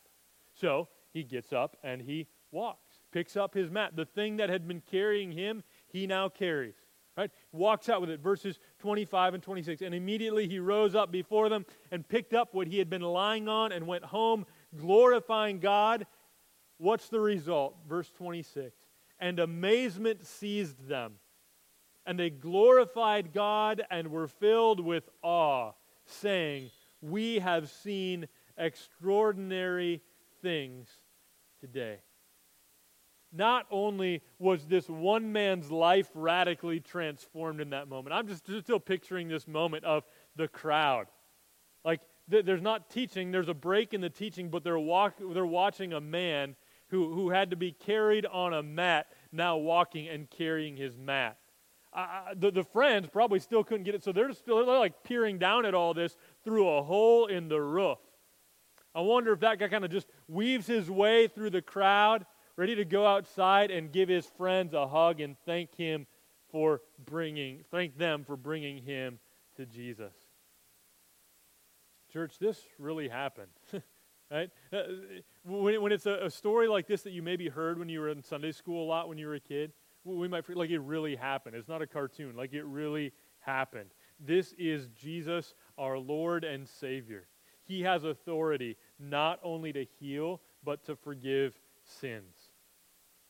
So 0.54 0.88
he 1.12 1.22
gets 1.22 1.52
up 1.52 1.76
and 1.82 2.00
he 2.00 2.28
walks 2.50 2.85
picks 3.12 3.36
up 3.36 3.54
his 3.54 3.70
mat. 3.70 3.96
The 3.96 4.04
thing 4.04 4.36
that 4.36 4.50
had 4.50 4.66
been 4.66 4.80
carrying 4.80 5.32
him, 5.32 5.62
he 5.88 6.06
now 6.06 6.28
carries. 6.28 6.74
Right? 7.16 7.30
Walks 7.50 7.88
out 7.88 8.02
with 8.02 8.10
it, 8.10 8.20
verses 8.20 8.58
25 8.80 9.34
and 9.34 9.42
26. 9.42 9.80
And 9.80 9.94
immediately 9.94 10.46
he 10.46 10.58
rose 10.58 10.94
up 10.94 11.10
before 11.10 11.48
them 11.48 11.64
and 11.90 12.06
picked 12.06 12.34
up 12.34 12.52
what 12.52 12.66
he 12.66 12.78
had 12.78 12.90
been 12.90 13.02
lying 13.02 13.48
on 13.48 13.72
and 13.72 13.86
went 13.86 14.04
home, 14.04 14.44
glorifying 14.76 15.58
God. 15.58 16.06
What's 16.76 17.08
the 17.08 17.20
result? 17.20 17.76
Verse 17.88 18.10
26. 18.18 18.76
And 19.18 19.38
amazement 19.38 20.26
seized 20.26 20.86
them. 20.86 21.14
And 22.04 22.18
they 22.20 22.28
glorified 22.28 23.32
God 23.32 23.82
and 23.90 24.08
were 24.08 24.28
filled 24.28 24.78
with 24.78 25.08
awe, 25.22 25.72
saying, 26.04 26.70
We 27.00 27.38
have 27.38 27.70
seen 27.70 28.28
extraordinary 28.58 30.02
things 30.42 30.86
today 31.60 32.00
not 33.36 33.66
only 33.70 34.22
was 34.38 34.66
this 34.66 34.88
one 34.88 35.32
man's 35.32 35.70
life 35.70 36.08
radically 36.14 36.80
transformed 36.80 37.60
in 37.60 37.70
that 37.70 37.88
moment, 37.88 38.14
I'm 38.14 38.26
just, 38.26 38.44
just 38.46 38.66
still 38.66 38.80
picturing 38.80 39.28
this 39.28 39.46
moment 39.46 39.84
of 39.84 40.04
the 40.36 40.48
crowd. 40.48 41.06
Like, 41.84 42.00
th- 42.30 42.44
there's 42.44 42.62
not 42.62 42.90
teaching, 42.90 43.30
there's 43.30 43.48
a 43.48 43.54
break 43.54 43.94
in 43.94 44.00
the 44.00 44.10
teaching, 44.10 44.48
but 44.48 44.64
they're, 44.64 44.78
walk- 44.78 45.20
they're 45.20 45.46
watching 45.46 45.92
a 45.92 46.00
man 46.00 46.56
who, 46.88 47.12
who 47.12 47.30
had 47.30 47.50
to 47.50 47.56
be 47.56 47.72
carried 47.72 48.26
on 48.26 48.54
a 48.54 48.62
mat 48.62 49.06
now 49.32 49.56
walking 49.56 50.08
and 50.08 50.30
carrying 50.30 50.76
his 50.76 50.96
mat. 50.96 51.36
Uh, 51.92 52.34
the, 52.36 52.50
the 52.50 52.64
friends 52.64 53.08
probably 53.10 53.38
still 53.40 53.64
couldn't 53.64 53.84
get 53.84 53.94
it, 53.94 54.04
so 54.04 54.12
they're 54.12 54.32
still 54.34 54.64
they're 54.64 54.78
like 54.78 55.02
peering 55.02 55.38
down 55.38 55.64
at 55.64 55.74
all 55.74 55.94
this 55.94 56.16
through 56.44 56.68
a 56.68 56.82
hole 56.82 57.26
in 57.26 57.48
the 57.48 57.60
roof. 57.60 57.98
I 58.94 59.00
wonder 59.00 59.32
if 59.32 59.40
that 59.40 59.58
guy 59.58 59.68
kind 59.68 59.84
of 59.84 59.90
just 59.90 60.06
weaves 60.28 60.66
his 60.66 60.90
way 60.90 61.26
through 61.26 61.50
the 61.50 61.62
crowd 61.62 62.26
ready 62.56 62.74
to 62.74 62.84
go 62.84 63.06
outside 63.06 63.70
and 63.70 63.92
give 63.92 64.08
his 64.08 64.26
friends 64.38 64.74
a 64.74 64.86
hug 64.86 65.20
and 65.20 65.36
thank 65.44 65.74
him 65.74 66.06
for 66.50 66.80
bringing, 67.04 67.64
thank 67.70 67.98
them 67.98 68.24
for 68.24 68.36
bringing 68.36 68.82
him 68.82 69.18
to 69.56 69.66
Jesus. 69.66 70.14
Church, 72.12 72.38
this 72.38 72.60
really 72.78 73.08
happened. 73.08 73.50
right? 74.30 74.50
Uh, 74.72 74.82
when, 75.44 75.82
when 75.82 75.92
it's 75.92 76.06
a, 76.06 76.30
story 76.30 76.68
like 76.68 76.86
this 76.86 77.02
that 77.02 77.12
you 77.12 77.22
maybe 77.22 77.48
heard 77.48 77.78
when 77.78 77.88
you 77.88 78.00
were 78.00 78.08
in 78.08 78.22
Sunday 78.22 78.52
school 78.52 78.84
a 78.84 78.88
lot 78.88 79.08
when 79.08 79.18
you 79.18 79.26
were 79.26 79.34
a 79.34 79.40
kid, 79.40 79.72
we 80.04 80.28
might 80.28 80.46
feel 80.46 80.56
like 80.56 80.70
it 80.70 80.78
really 80.78 81.16
happened. 81.16 81.56
It's 81.56 81.68
not 81.68 81.82
a 81.82 81.86
cartoon, 81.86 82.36
like 82.36 82.52
it 82.52 82.64
really 82.64 83.12
happened. 83.40 83.90
This 84.20 84.54
is 84.56 84.88
Jesus, 84.88 85.54
our 85.76 85.98
Lord 85.98 86.44
and 86.44 86.66
Savior. 86.68 87.26
He 87.64 87.82
has 87.82 88.04
authority 88.04 88.76
not 88.98 89.40
only 89.42 89.72
to 89.72 89.84
heal, 89.98 90.40
but 90.64 90.84
to 90.84 90.94
forgive 90.94 91.58
sins. 91.84 92.35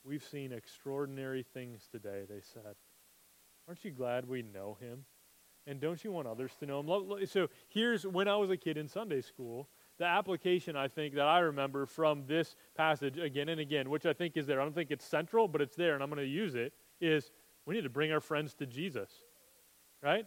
We've 0.07 0.23
seen 0.23 0.53
extraordinary 0.53 1.43
things 1.43 1.89
today, 1.91 2.23
they 2.29 2.41
said. 2.41 2.77
Aren't 3.67 3.85
you 3.85 3.91
glad 3.91 4.29
we 4.29 4.43
know 4.43 4.79
him? 4.81 5.05
And 5.67 5.81
don't 5.81 6.03
you 6.05 6.13
want 6.13 6.29
others 6.29 6.53
to 6.61 6.67
know 6.67 6.79
him? 6.81 7.27
So 7.27 7.49
here's 7.69 8.07
when 8.07 8.29
I 8.29 8.37
was 8.37 8.51
a 8.51 8.57
kid 8.57 8.77
in 8.77 8.87
Sunday 8.87 9.21
school, 9.21 9.69
the 9.99 10.05
application 10.05 10.77
I 10.77 10.87
think 10.87 11.15
that 11.15 11.27
I 11.27 11.41
remember 11.41 11.87
from 11.87 12.23
this 12.29 12.55
passage 12.77 13.19
again 13.19 13.49
and 13.49 13.61
again, 13.61 13.91
which 13.91 14.07
I 14.07 14.13
think 14.13 14.37
is 14.37 14.47
there. 14.47 14.61
I 14.61 14.65
don't 14.65 14.75
think 14.75 14.93
it's 14.93 15.05
central, 15.05 15.49
but 15.49 15.61
it's 15.61 15.75
there, 15.75 15.95
and 15.95 16.03
I'm 16.05 16.11
going 16.11 16.23
to 16.23 16.31
use 16.31 16.55
it, 16.55 16.73
is 17.01 17.33
we 17.65 17.75
need 17.75 17.83
to 17.83 17.91
bring 17.91 18.13
our 18.13 18.21
friends 18.21 18.55
to 18.55 18.67
Jesus. 18.67 19.11
Right? 20.01 20.27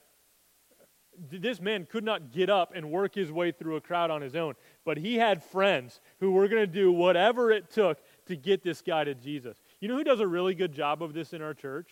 This 1.31 1.61
man 1.61 1.85
could 1.89 2.03
not 2.03 2.31
get 2.31 2.49
up 2.49 2.73
and 2.75 2.91
work 2.91 3.15
his 3.15 3.31
way 3.31 3.51
through 3.51 3.75
a 3.75 3.81
crowd 3.81 4.11
on 4.11 4.21
his 4.21 4.35
own, 4.35 4.55
but 4.85 4.97
he 4.97 5.15
had 5.15 5.43
friends 5.43 6.01
who 6.19 6.31
were 6.31 6.47
going 6.47 6.61
to 6.61 6.67
do 6.67 6.91
whatever 6.91 7.51
it 7.51 7.69
took 7.69 7.99
to 8.25 8.35
get 8.35 8.63
this 8.63 8.81
guy 8.81 9.03
to 9.03 9.13
Jesus. 9.15 9.61
You 9.79 9.87
know 9.87 9.97
who 9.97 10.03
does 10.03 10.19
a 10.19 10.27
really 10.27 10.55
good 10.55 10.73
job 10.73 11.01
of 11.01 11.13
this 11.13 11.33
in 11.33 11.41
our 11.41 11.53
church? 11.53 11.89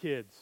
Kids. 0.00 0.34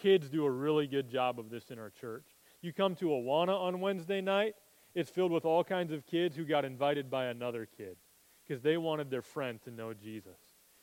Kids 0.00 0.30
do 0.30 0.44
a 0.46 0.50
really 0.50 0.86
good 0.86 1.10
job 1.10 1.38
of 1.38 1.50
this 1.50 1.70
in 1.70 1.78
our 1.78 1.90
church. 1.90 2.24
You 2.62 2.72
come 2.72 2.94
to 2.96 3.06
Awana 3.06 3.58
on 3.58 3.80
Wednesday 3.80 4.20
night, 4.20 4.54
it's 4.94 5.10
filled 5.10 5.32
with 5.32 5.44
all 5.44 5.62
kinds 5.62 5.92
of 5.92 6.06
kids 6.06 6.36
who 6.36 6.44
got 6.44 6.64
invited 6.64 7.10
by 7.10 7.26
another 7.26 7.66
kid 7.76 7.96
because 8.46 8.62
they 8.62 8.76
wanted 8.76 9.10
their 9.10 9.22
friend 9.22 9.60
to 9.62 9.70
know 9.70 9.92
Jesus. 9.94 10.38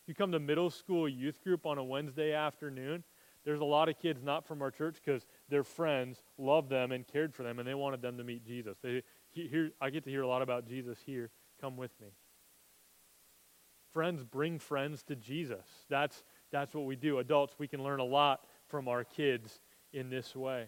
You 0.05 0.15
come 0.15 0.31
to 0.31 0.39
middle 0.39 0.69
school 0.69 1.09
youth 1.09 1.43
group 1.43 1.65
on 1.65 1.77
a 1.77 1.83
Wednesday 1.83 2.33
afternoon, 2.33 3.03
there's 3.43 3.59
a 3.59 3.65
lot 3.65 3.89
of 3.89 3.97
kids 3.99 4.23
not 4.23 4.45
from 4.45 4.61
our 4.61 4.71
church 4.71 4.97
because 5.03 5.25
their 5.49 5.63
friends 5.63 6.21
loved 6.37 6.69
them 6.69 6.91
and 6.91 7.07
cared 7.07 7.33
for 7.33 7.43
them 7.43 7.59
and 7.59 7.67
they 7.67 7.73
wanted 7.73 8.01
them 8.01 8.17
to 8.17 8.23
meet 8.23 8.45
Jesus. 8.45 8.77
They, 8.83 9.03
hear, 9.31 9.71
I 9.79 9.89
get 9.89 10.03
to 10.03 10.09
hear 10.09 10.21
a 10.21 10.27
lot 10.27 10.41
about 10.41 10.67
Jesus 10.67 10.99
here. 11.05 11.29
Come 11.61 11.77
with 11.77 11.91
me 12.01 12.07
friends 13.97 14.23
bring 14.23 14.59
friends 14.59 15.01
to 15.01 15.15
Jesus. 15.15 15.65
That's, 15.89 16.23
that's 16.51 16.75
what 16.75 16.85
we 16.85 16.95
do. 16.95 17.17
Adults, 17.17 17.55
we 17.57 17.67
can 17.67 17.83
learn 17.83 17.99
a 17.99 18.03
lot 18.03 18.41
from 18.67 18.87
our 18.87 19.03
kids 19.03 19.59
in 19.91 20.07
this 20.07 20.35
way. 20.35 20.67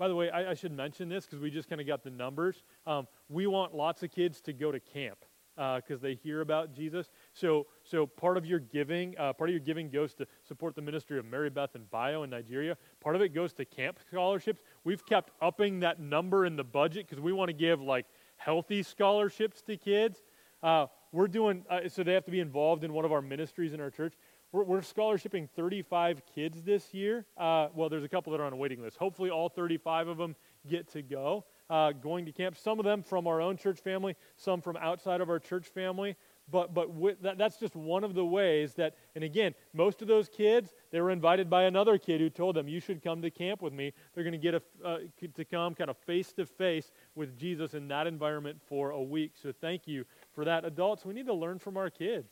By 0.00 0.08
the 0.08 0.16
way, 0.16 0.30
I, 0.30 0.50
I 0.50 0.54
should 0.54 0.72
mention 0.72 1.08
this 1.08 1.26
because 1.26 1.38
we 1.38 1.48
just 1.48 1.68
kind 1.68 1.80
of 1.80 1.86
got 1.86 2.02
the 2.02 2.10
numbers. 2.10 2.64
Um, 2.84 3.06
we 3.28 3.46
want 3.46 3.72
lots 3.72 4.02
of 4.02 4.10
kids 4.10 4.40
to 4.40 4.52
go 4.52 4.72
to 4.72 4.80
camp 4.80 5.18
because 5.54 6.00
uh, 6.00 6.02
they 6.02 6.16
hear 6.16 6.40
about 6.40 6.74
Jesus. 6.74 7.08
So, 7.34 7.68
so 7.84 8.04
part 8.04 8.36
of 8.36 8.44
your 8.44 8.58
giving, 8.58 9.16
uh, 9.16 9.32
part 9.32 9.48
of 9.48 9.54
your 9.54 9.60
giving 9.60 9.88
goes 9.88 10.14
to 10.14 10.26
support 10.42 10.74
the 10.74 10.82
ministry 10.82 11.20
of 11.20 11.24
Mary 11.24 11.50
Beth 11.50 11.76
and 11.76 11.88
Bio 11.88 12.24
in 12.24 12.30
Nigeria. 12.30 12.76
Part 13.00 13.14
of 13.14 13.22
it 13.22 13.32
goes 13.32 13.52
to 13.52 13.64
camp 13.64 14.00
scholarships. 14.08 14.60
We've 14.82 15.06
kept 15.06 15.30
upping 15.40 15.78
that 15.80 16.00
number 16.00 16.46
in 16.46 16.56
the 16.56 16.64
budget 16.64 17.06
because 17.06 17.22
we 17.22 17.32
want 17.32 17.48
to 17.48 17.56
give 17.56 17.80
like 17.80 18.06
healthy 18.38 18.82
scholarships 18.82 19.62
to 19.62 19.76
kids. 19.76 20.24
Uh, 20.64 20.86
we're 21.12 21.28
doing 21.28 21.64
uh, 21.70 21.88
so 21.88 22.02
they 22.02 22.12
have 22.12 22.24
to 22.24 22.30
be 22.30 22.40
involved 22.40 22.84
in 22.84 22.92
one 22.92 23.04
of 23.04 23.12
our 23.12 23.22
ministries 23.22 23.72
in 23.72 23.80
our 23.80 23.90
church. 23.90 24.14
We're, 24.52 24.64
we're 24.64 24.80
scholarshiping 24.80 25.48
35 25.56 26.22
kids 26.34 26.62
this 26.62 26.94
year. 26.94 27.26
Uh, 27.36 27.68
well, 27.74 27.88
there's 27.88 28.04
a 28.04 28.08
couple 28.08 28.32
that 28.32 28.40
are 28.40 28.44
on 28.44 28.52
a 28.52 28.56
waiting 28.56 28.82
list. 28.82 28.96
Hopefully, 28.96 29.30
all 29.30 29.48
35 29.48 30.08
of 30.08 30.18
them 30.18 30.36
get 30.68 30.90
to 30.92 31.02
go 31.02 31.44
uh, 31.68 31.92
going 31.92 32.26
to 32.26 32.32
camp. 32.32 32.56
Some 32.56 32.78
of 32.78 32.84
them 32.84 33.02
from 33.02 33.26
our 33.26 33.40
own 33.40 33.56
church 33.56 33.80
family, 33.80 34.16
some 34.36 34.60
from 34.60 34.76
outside 34.76 35.20
of 35.20 35.28
our 35.28 35.38
church 35.38 35.66
family. 35.68 36.16
But, 36.48 36.74
but 36.74 36.90
with, 36.94 37.22
that, 37.22 37.38
that's 37.38 37.56
just 37.56 37.74
one 37.74 38.04
of 38.04 38.14
the 38.14 38.24
ways 38.24 38.74
that, 38.74 38.94
and 39.16 39.24
again, 39.24 39.52
most 39.72 40.00
of 40.00 40.06
those 40.06 40.28
kids, 40.28 40.72
they 40.92 41.00
were 41.00 41.10
invited 41.10 41.50
by 41.50 41.64
another 41.64 41.98
kid 41.98 42.20
who 42.20 42.30
told 42.30 42.54
them, 42.54 42.68
You 42.68 42.78
should 42.78 43.02
come 43.02 43.20
to 43.22 43.32
camp 43.32 43.62
with 43.62 43.72
me. 43.72 43.92
They're 44.14 44.22
going 44.22 44.32
to 44.32 44.38
get 44.38 44.54
a, 44.54 44.62
uh, 44.84 44.98
to 45.34 45.44
come 45.44 45.74
kind 45.74 45.90
of 45.90 45.96
face 45.98 46.32
to 46.34 46.46
face 46.46 46.92
with 47.16 47.36
Jesus 47.36 47.74
in 47.74 47.88
that 47.88 48.06
environment 48.06 48.60
for 48.68 48.90
a 48.90 49.02
week. 49.02 49.32
So 49.42 49.52
thank 49.60 49.88
you 49.88 50.04
for 50.36 50.44
that. 50.44 50.64
Adults, 50.64 51.04
we 51.04 51.14
need 51.14 51.26
to 51.26 51.34
learn 51.34 51.58
from 51.58 51.76
our 51.76 51.90
kids. 51.90 52.30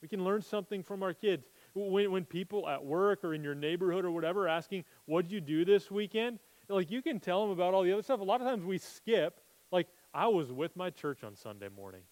We 0.00 0.08
can 0.08 0.24
learn 0.24 0.40
something 0.40 0.82
from 0.82 1.02
our 1.02 1.12
kids. 1.12 1.46
When, 1.74 2.10
when 2.10 2.24
people 2.24 2.68
at 2.68 2.82
work 2.82 3.24
or 3.24 3.34
in 3.34 3.42
your 3.42 3.54
neighborhood 3.54 4.04
or 4.06 4.10
whatever 4.12 4.48
asking, 4.48 4.84
What'd 5.04 5.30
you 5.30 5.42
do 5.42 5.66
this 5.66 5.90
weekend? 5.90 6.38
like 6.68 6.90
you 6.90 7.02
can 7.02 7.20
tell 7.20 7.42
them 7.42 7.50
about 7.50 7.74
all 7.74 7.82
the 7.82 7.92
other 7.92 8.02
stuff. 8.02 8.20
A 8.20 8.24
lot 8.24 8.40
of 8.40 8.46
times 8.46 8.64
we 8.64 8.78
skip. 8.78 9.40
Like 9.70 9.88
I 10.12 10.26
was 10.28 10.52
with 10.52 10.76
my 10.76 10.90
church 10.90 11.22
on 11.22 11.36
Sunday 11.36 11.68
morning. 11.68 12.02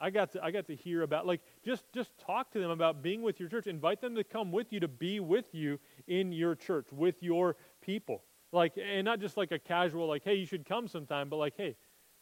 I 0.00 0.10
got 0.10 0.32
to 0.32 0.44
I 0.44 0.50
got 0.50 0.66
to 0.66 0.76
hear 0.76 1.02
about 1.02 1.26
like 1.26 1.40
just 1.64 1.84
just 1.92 2.16
talk 2.18 2.52
to 2.52 2.60
them 2.60 2.70
about 2.70 3.02
being 3.02 3.22
with 3.22 3.40
your 3.40 3.48
church. 3.48 3.66
Invite 3.66 4.00
them 4.00 4.14
to 4.14 4.24
come 4.24 4.52
with 4.52 4.72
you 4.72 4.80
to 4.80 4.88
be 4.88 5.18
with 5.18 5.52
you 5.54 5.80
in 6.06 6.32
your 6.32 6.54
church 6.54 6.86
with 6.92 7.22
your 7.22 7.56
people. 7.80 8.22
Like 8.52 8.74
and 8.80 9.04
not 9.04 9.20
just 9.20 9.36
like 9.36 9.50
a 9.50 9.58
casual 9.58 10.06
like 10.06 10.22
hey 10.22 10.34
you 10.34 10.46
should 10.46 10.64
come 10.66 10.86
sometime, 10.86 11.28
but 11.28 11.36
like 11.36 11.54
hey 11.56 11.76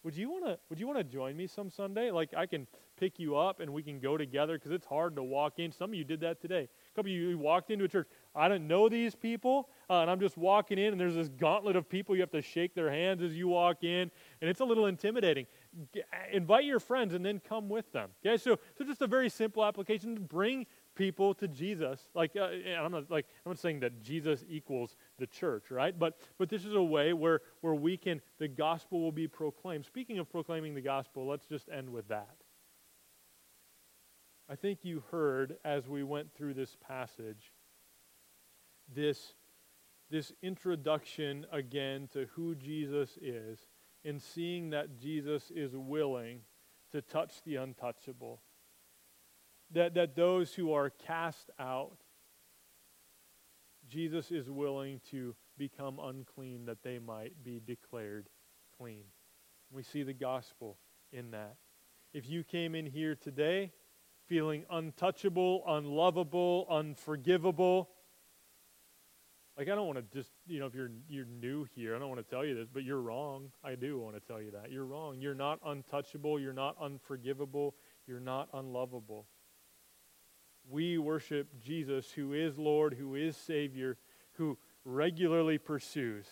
would 0.06 0.16
you 0.16 0.30
want 0.30 0.44
to 0.44 0.56
would 0.70 0.78
you 0.78 0.86
want 0.86 0.98
to 0.98 1.04
join 1.04 1.36
me 1.36 1.48
some 1.48 1.68
Sunday? 1.68 2.12
Like 2.12 2.32
I 2.36 2.46
can 2.46 2.68
pick 2.96 3.18
you 3.18 3.36
up 3.36 3.58
and 3.58 3.72
we 3.72 3.82
can 3.82 3.98
go 3.98 4.16
together 4.16 4.54
because 4.56 4.70
it's 4.70 4.86
hard 4.86 5.16
to 5.16 5.22
walk 5.24 5.58
in. 5.58 5.72
Some 5.72 5.90
of 5.90 5.94
you 5.96 6.04
did 6.04 6.20
that 6.20 6.40
today. 6.40 6.68
A 6.92 6.94
couple 6.94 7.10
of 7.10 7.16
you 7.18 7.36
walked 7.36 7.72
into 7.72 7.86
a 7.86 7.88
church. 7.88 8.06
I 8.32 8.46
don't 8.46 8.68
know 8.68 8.88
these 8.88 9.16
people, 9.16 9.68
uh, 9.90 10.02
and 10.02 10.10
I'm 10.10 10.20
just 10.20 10.38
walking 10.38 10.78
in, 10.78 10.92
and 10.92 11.00
there's 11.00 11.16
this 11.16 11.28
gauntlet 11.28 11.74
of 11.74 11.88
people. 11.88 12.14
You 12.14 12.20
have 12.22 12.30
to 12.30 12.40
shake 12.40 12.72
their 12.72 12.88
hands 12.88 13.20
as 13.20 13.36
you 13.36 13.48
walk 13.48 13.82
in, 13.82 14.08
and 14.40 14.48
it's 14.48 14.60
a 14.60 14.64
little 14.64 14.86
intimidating. 14.86 15.44
G- 15.92 16.02
invite 16.32 16.66
your 16.66 16.78
friends 16.78 17.12
and 17.12 17.26
then 17.26 17.40
come 17.40 17.68
with 17.68 17.90
them. 17.90 18.10
Okay, 18.24 18.36
so 18.36 18.60
so 18.78 18.84
just 18.84 19.02
a 19.02 19.08
very 19.08 19.28
simple 19.28 19.64
application 19.64 20.14
to 20.14 20.20
bring 20.20 20.66
people 20.96 21.34
to 21.34 21.46
Jesus. 21.46 22.00
Like 22.14 22.32
uh, 22.36 22.48
I'm 22.78 22.90
not 22.90 23.10
like 23.10 23.26
I'm 23.44 23.50
not 23.50 23.58
saying 23.58 23.80
that 23.80 24.02
Jesus 24.02 24.44
equals 24.48 24.96
the 25.18 25.26
church, 25.26 25.70
right? 25.70 25.96
But 25.96 26.18
but 26.38 26.48
this 26.48 26.64
is 26.64 26.74
a 26.74 26.82
way 26.82 27.12
where 27.12 27.40
where 27.60 27.74
we 27.74 27.96
can 27.96 28.20
the 28.38 28.48
gospel 28.48 29.00
will 29.00 29.12
be 29.12 29.28
proclaimed. 29.28 29.84
Speaking 29.84 30.18
of 30.18 30.28
proclaiming 30.30 30.74
the 30.74 30.80
gospel, 30.80 31.26
let's 31.26 31.46
just 31.46 31.68
end 31.68 31.90
with 31.90 32.08
that. 32.08 32.36
I 34.48 34.56
think 34.56 34.80
you 34.82 35.04
heard 35.10 35.56
as 35.64 35.88
we 35.88 36.02
went 36.02 36.32
through 36.34 36.54
this 36.54 36.76
passage 36.86 37.52
this, 38.94 39.34
this 40.10 40.32
introduction 40.42 41.46
again 41.52 42.08
to 42.12 42.26
who 42.34 42.54
Jesus 42.54 43.18
is 43.20 43.58
and 44.04 44.22
seeing 44.22 44.70
that 44.70 44.98
Jesus 44.98 45.50
is 45.54 45.72
willing 45.74 46.40
to 46.92 47.02
touch 47.02 47.42
the 47.44 47.56
untouchable. 47.56 48.40
That, 49.72 49.94
that 49.94 50.14
those 50.14 50.54
who 50.54 50.72
are 50.72 50.90
cast 50.90 51.50
out, 51.58 51.98
Jesus 53.88 54.30
is 54.30 54.48
willing 54.48 55.00
to 55.10 55.34
become 55.58 55.98
unclean 55.98 56.66
that 56.66 56.82
they 56.82 56.98
might 56.98 57.42
be 57.44 57.60
declared 57.64 58.28
clean. 58.78 59.04
We 59.70 59.82
see 59.82 60.02
the 60.02 60.12
gospel 60.12 60.78
in 61.12 61.30
that. 61.32 61.56
If 62.12 62.28
you 62.28 62.44
came 62.44 62.74
in 62.74 62.86
here 62.86 63.14
today 63.14 63.72
feeling 64.26 64.64
untouchable, 64.70 65.62
unlovable, 65.66 66.66
unforgivable, 66.70 67.90
like 69.56 69.68
I 69.68 69.74
don't 69.74 69.86
want 69.86 69.98
to 69.98 70.16
just, 70.16 70.30
you 70.46 70.60
know, 70.60 70.66
if 70.66 70.74
you're 70.74 70.90
you're 71.08 71.24
new 71.24 71.66
here, 71.74 71.96
I 71.96 71.98
don't 71.98 72.08
want 72.08 72.22
to 72.22 72.30
tell 72.30 72.44
you 72.44 72.54
this, 72.54 72.68
but 72.72 72.84
you're 72.84 73.00
wrong. 73.00 73.50
I 73.64 73.74
do 73.74 73.98
want 73.98 74.14
to 74.14 74.20
tell 74.20 74.40
you 74.40 74.50
that. 74.50 74.70
You're 74.70 74.84
wrong. 74.84 75.18
You're 75.20 75.34
not 75.34 75.60
untouchable, 75.64 76.38
you're 76.38 76.52
not 76.52 76.76
unforgivable, 76.80 77.74
you're 78.06 78.20
not 78.20 78.48
unlovable. 78.52 79.26
We 80.68 80.98
worship 80.98 81.48
Jesus 81.60 82.10
who 82.10 82.32
is 82.32 82.58
Lord, 82.58 82.94
who 82.94 83.14
is 83.14 83.36
Savior, 83.36 83.98
who 84.32 84.58
regularly 84.84 85.58
pursues 85.58 86.26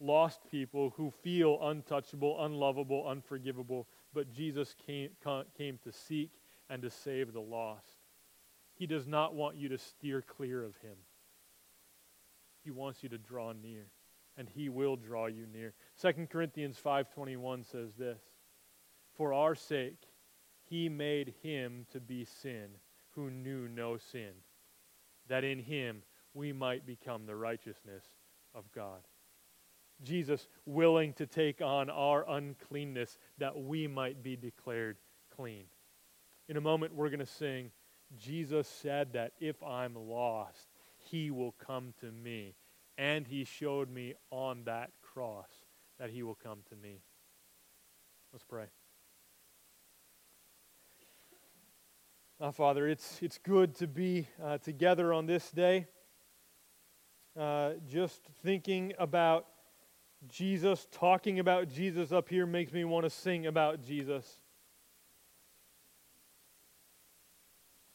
lost 0.00 0.40
people 0.50 0.90
who 0.96 1.10
feel 1.10 1.58
untouchable, 1.62 2.44
unlovable, 2.44 3.06
unforgivable, 3.06 3.88
but 4.12 4.32
Jesus 4.32 4.74
came, 4.86 5.10
came 5.56 5.78
to 5.82 5.92
seek 5.92 6.30
and 6.70 6.82
to 6.82 6.90
save 6.90 7.32
the 7.32 7.40
lost. 7.40 7.98
He 8.74 8.86
does 8.86 9.06
not 9.06 9.34
want 9.34 9.56
you 9.56 9.68
to 9.70 9.78
steer 9.78 10.22
clear 10.22 10.62
of 10.62 10.76
him. 10.76 10.96
He 12.62 12.70
wants 12.70 13.02
you 13.02 13.08
to 13.08 13.18
draw 13.18 13.52
near, 13.52 13.86
and 14.36 14.48
he 14.48 14.68
will 14.68 14.96
draw 14.96 15.26
you 15.26 15.46
near. 15.46 15.74
2 16.00 16.28
Corinthians 16.28 16.78
5:21 16.78 17.64
says 17.64 17.94
this, 17.94 18.22
"For 19.14 19.32
our 19.32 19.54
sake 19.54 20.06
he 20.62 20.88
made 20.88 21.34
him 21.42 21.86
to 21.90 22.00
be 22.00 22.24
sin 22.24 22.78
who 23.18 23.30
knew 23.30 23.66
no 23.66 23.96
sin, 23.96 24.32
that 25.26 25.42
in 25.42 25.58
him 25.58 26.04
we 26.34 26.52
might 26.52 26.86
become 26.86 27.26
the 27.26 27.34
righteousness 27.34 28.04
of 28.54 28.70
God." 28.70 29.02
Jesus 30.00 30.46
willing 30.64 31.12
to 31.14 31.26
take 31.26 31.60
on 31.60 31.90
our 31.90 32.24
uncleanness 32.30 33.18
that 33.38 33.58
we 33.58 33.88
might 33.88 34.22
be 34.22 34.36
declared 34.36 34.98
clean. 35.30 35.68
In 36.46 36.56
a 36.56 36.60
moment, 36.60 36.94
we're 36.94 37.10
going 37.10 37.18
to 37.18 37.26
sing, 37.26 37.72
Jesus 38.16 38.68
said 38.68 39.12
that 39.14 39.32
if 39.40 39.60
I'm 39.60 39.96
lost, 39.96 40.68
he 40.96 41.32
will 41.32 41.52
come 41.52 41.92
to 41.94 42.12
me. 42.12 42.54
And 42.96 43.26
he 43.26 43.44
showed 43.44 43.90
me 43.90 44.14
on 44.30 44.64
that 44.64 44.92
cross 45.02 45.66
that 45.98 46.10
he 46.10 46.22
will 46.22 46.36
come 46.36 46.62
to 46.68 46.76
me. 46.76 47.02
Let's 48.32 48.44
pray. 48.44 48.68
Oh, 52.40 52.52
Father, 52.52 52.86
it's, 52.86 53.18
it's 53.20 53.36
good 53.38 53.74
to 53.78 53.88
be 53.88 54.28
uh, 54.40 54.58
together 54.58 55.12
on 55.12 55.26
this 55.26 55.50
day. 55.50 55.88
Uh, 57.36 57.72
just 57.90 58.22
thinking 58.44 58.92
about 58.96 59.46
Jesus, 60.28 60.86
talking 60.92 61.40
about 61.40 61.68
Jesus 61.68 62.12
up 62.12 62.28
here 62.28 62.46
makes 62.46 62.72
me 62.72 62.84
want 62.84 63.02
to 63.02 63.10
sing 63.10 63.48
about 63.48 63.82
Jesus. 63.82 64.38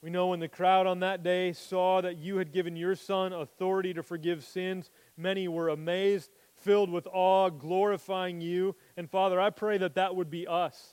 We 0.02 0.10
know 0.10 0.28
when 0.28 0.42
the 0.42 0.50
crowd 0.50 0.88
on 0.88 1.00
that 1.00 1.24
day 1.24 1.54
saw 1.54 2.02
that 2.02 2.18
you 2.18 2.36
had 2.36 2.52
given 2.52 2.76
your 2.76 2.96
Son 2.96 3.32
authority 3.32 3.94
to 3.94 4.04
forgive 4.04 4.44
sins, 4.44 4.92
many 5.16 5.48
were 5.48 5.70
amazed, 5.70 6.32
filled 6.56 6.90
with 6.90 7.08
awe, 7.14 7.50
glorifying 7.50 8.42
you. 8.42 8.76
And 8.98 9.10
Father, 9.10 9.40
I 9.40 9.52
pray 9.52 9.78
that 9.78 9.96
that 9.96 10.18
would 10.18 10.30
be 10.30 10.48
us. 10.48 10.93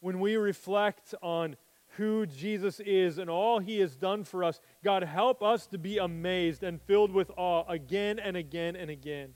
When 0.00 0.20
we 0.20 0.36
reflect 0.36 1.14
on 1.22 1.56
who 1.96 2.26
Jesus 2.26 2.80
is 2.80 3.18
and 3.18 3.28
all 3.28 3.58
he 3.58 3.80
has 3.80 3.96
done 3.96 4.24
for 4.24 4.44
us, 4.44 4.60
God, 4.84 5.02
help 5.02 5.42
us 5.42 5.66
to 5.68 5.78
be 5.78 5.98
amazed 5.98 6.62
and 6.62 6.80
filled 6.80 7.12
with 7.12 7.30
awe 7.36 7.64
again 7.68 8.18
and 8.18 8.36
again 8.36 8.76
and 8.76 8.90
again. 8.90 9.34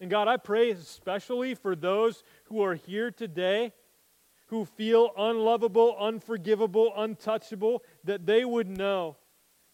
And 0.00 0.10
God, 0.10 0.28
I 0.28 0.36
pray 0.36 0.70
especially 0.70 1.54
for 1.54 1.74
those 1.74 2.22
who 2.44 2.62
are 2.62 2.74
here 2.74 3.10
today 3.10 3.72
who 4.46 4.64
feel 4.64 5.10
unlovable, 5.16 5.96
unforgivable, 5.98 6.92
untouchable, 6.96 7.82
that 8.04 8.26
they 8.26 8.44
would 8.44 8.68
know 8.68 9.16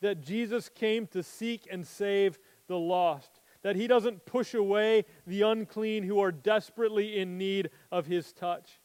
that 0.00 0.22
Jesus 0.22 0.68
came 0.68 1.06
to 1.08 1.22
seek 1.22 1.66
and 1.70 1.86
save 1.86 2.38
the 2.66 2.78
lost, 2.78 3.40
that 3.62 3.76
he 3.76 3.86
doesn't 3.86 4.24
push 4.24 4.54
away 4.54 5.04
the 5.26 5.42
unclean 5.42 6.04
who 6.04 6.20
are 6.20 6.32
desperately 6.32 7.18
in 7.18 7.36
need 7.36 7.70
of 7.90 8.06
his 8.06 8.32
touch, 8.32 8.79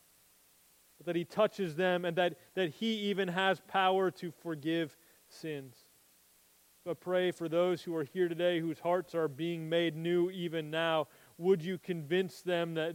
that 1.06 1.16
he 1.16 1.24
touches 1.24 1.76
them 1.76 2.06
and 2.06 2.16
that, 2.18 2.36
that 2.54 2.70
he 2.70 2.94
even 3.10 3.28
has 3.28 3.62
power 3.68 4.12
to 4.12 4.32
forgive 4.32 4.96
sins. 5.28 5.76
But 6.86 7.00
pray 7.00 7.32
for 7.32 7.50
those 7.50 7.82
who 7.82 7.96
are 7.96 8.04
here 8.04 8.30
today 8.30 8.60
whose 8.60 8.80
hearts 8.80 9.16
are 9.16 9.28
being 9.28 9.68
made 9.68 9.96
new 9.96 10.30
even 10.30 10.70
now. 10.70 11.08
Would 11.40 11.64
you 11.64 11.80
convince 11.80 12.42
them 12.42 12.76
that 12.76 12.94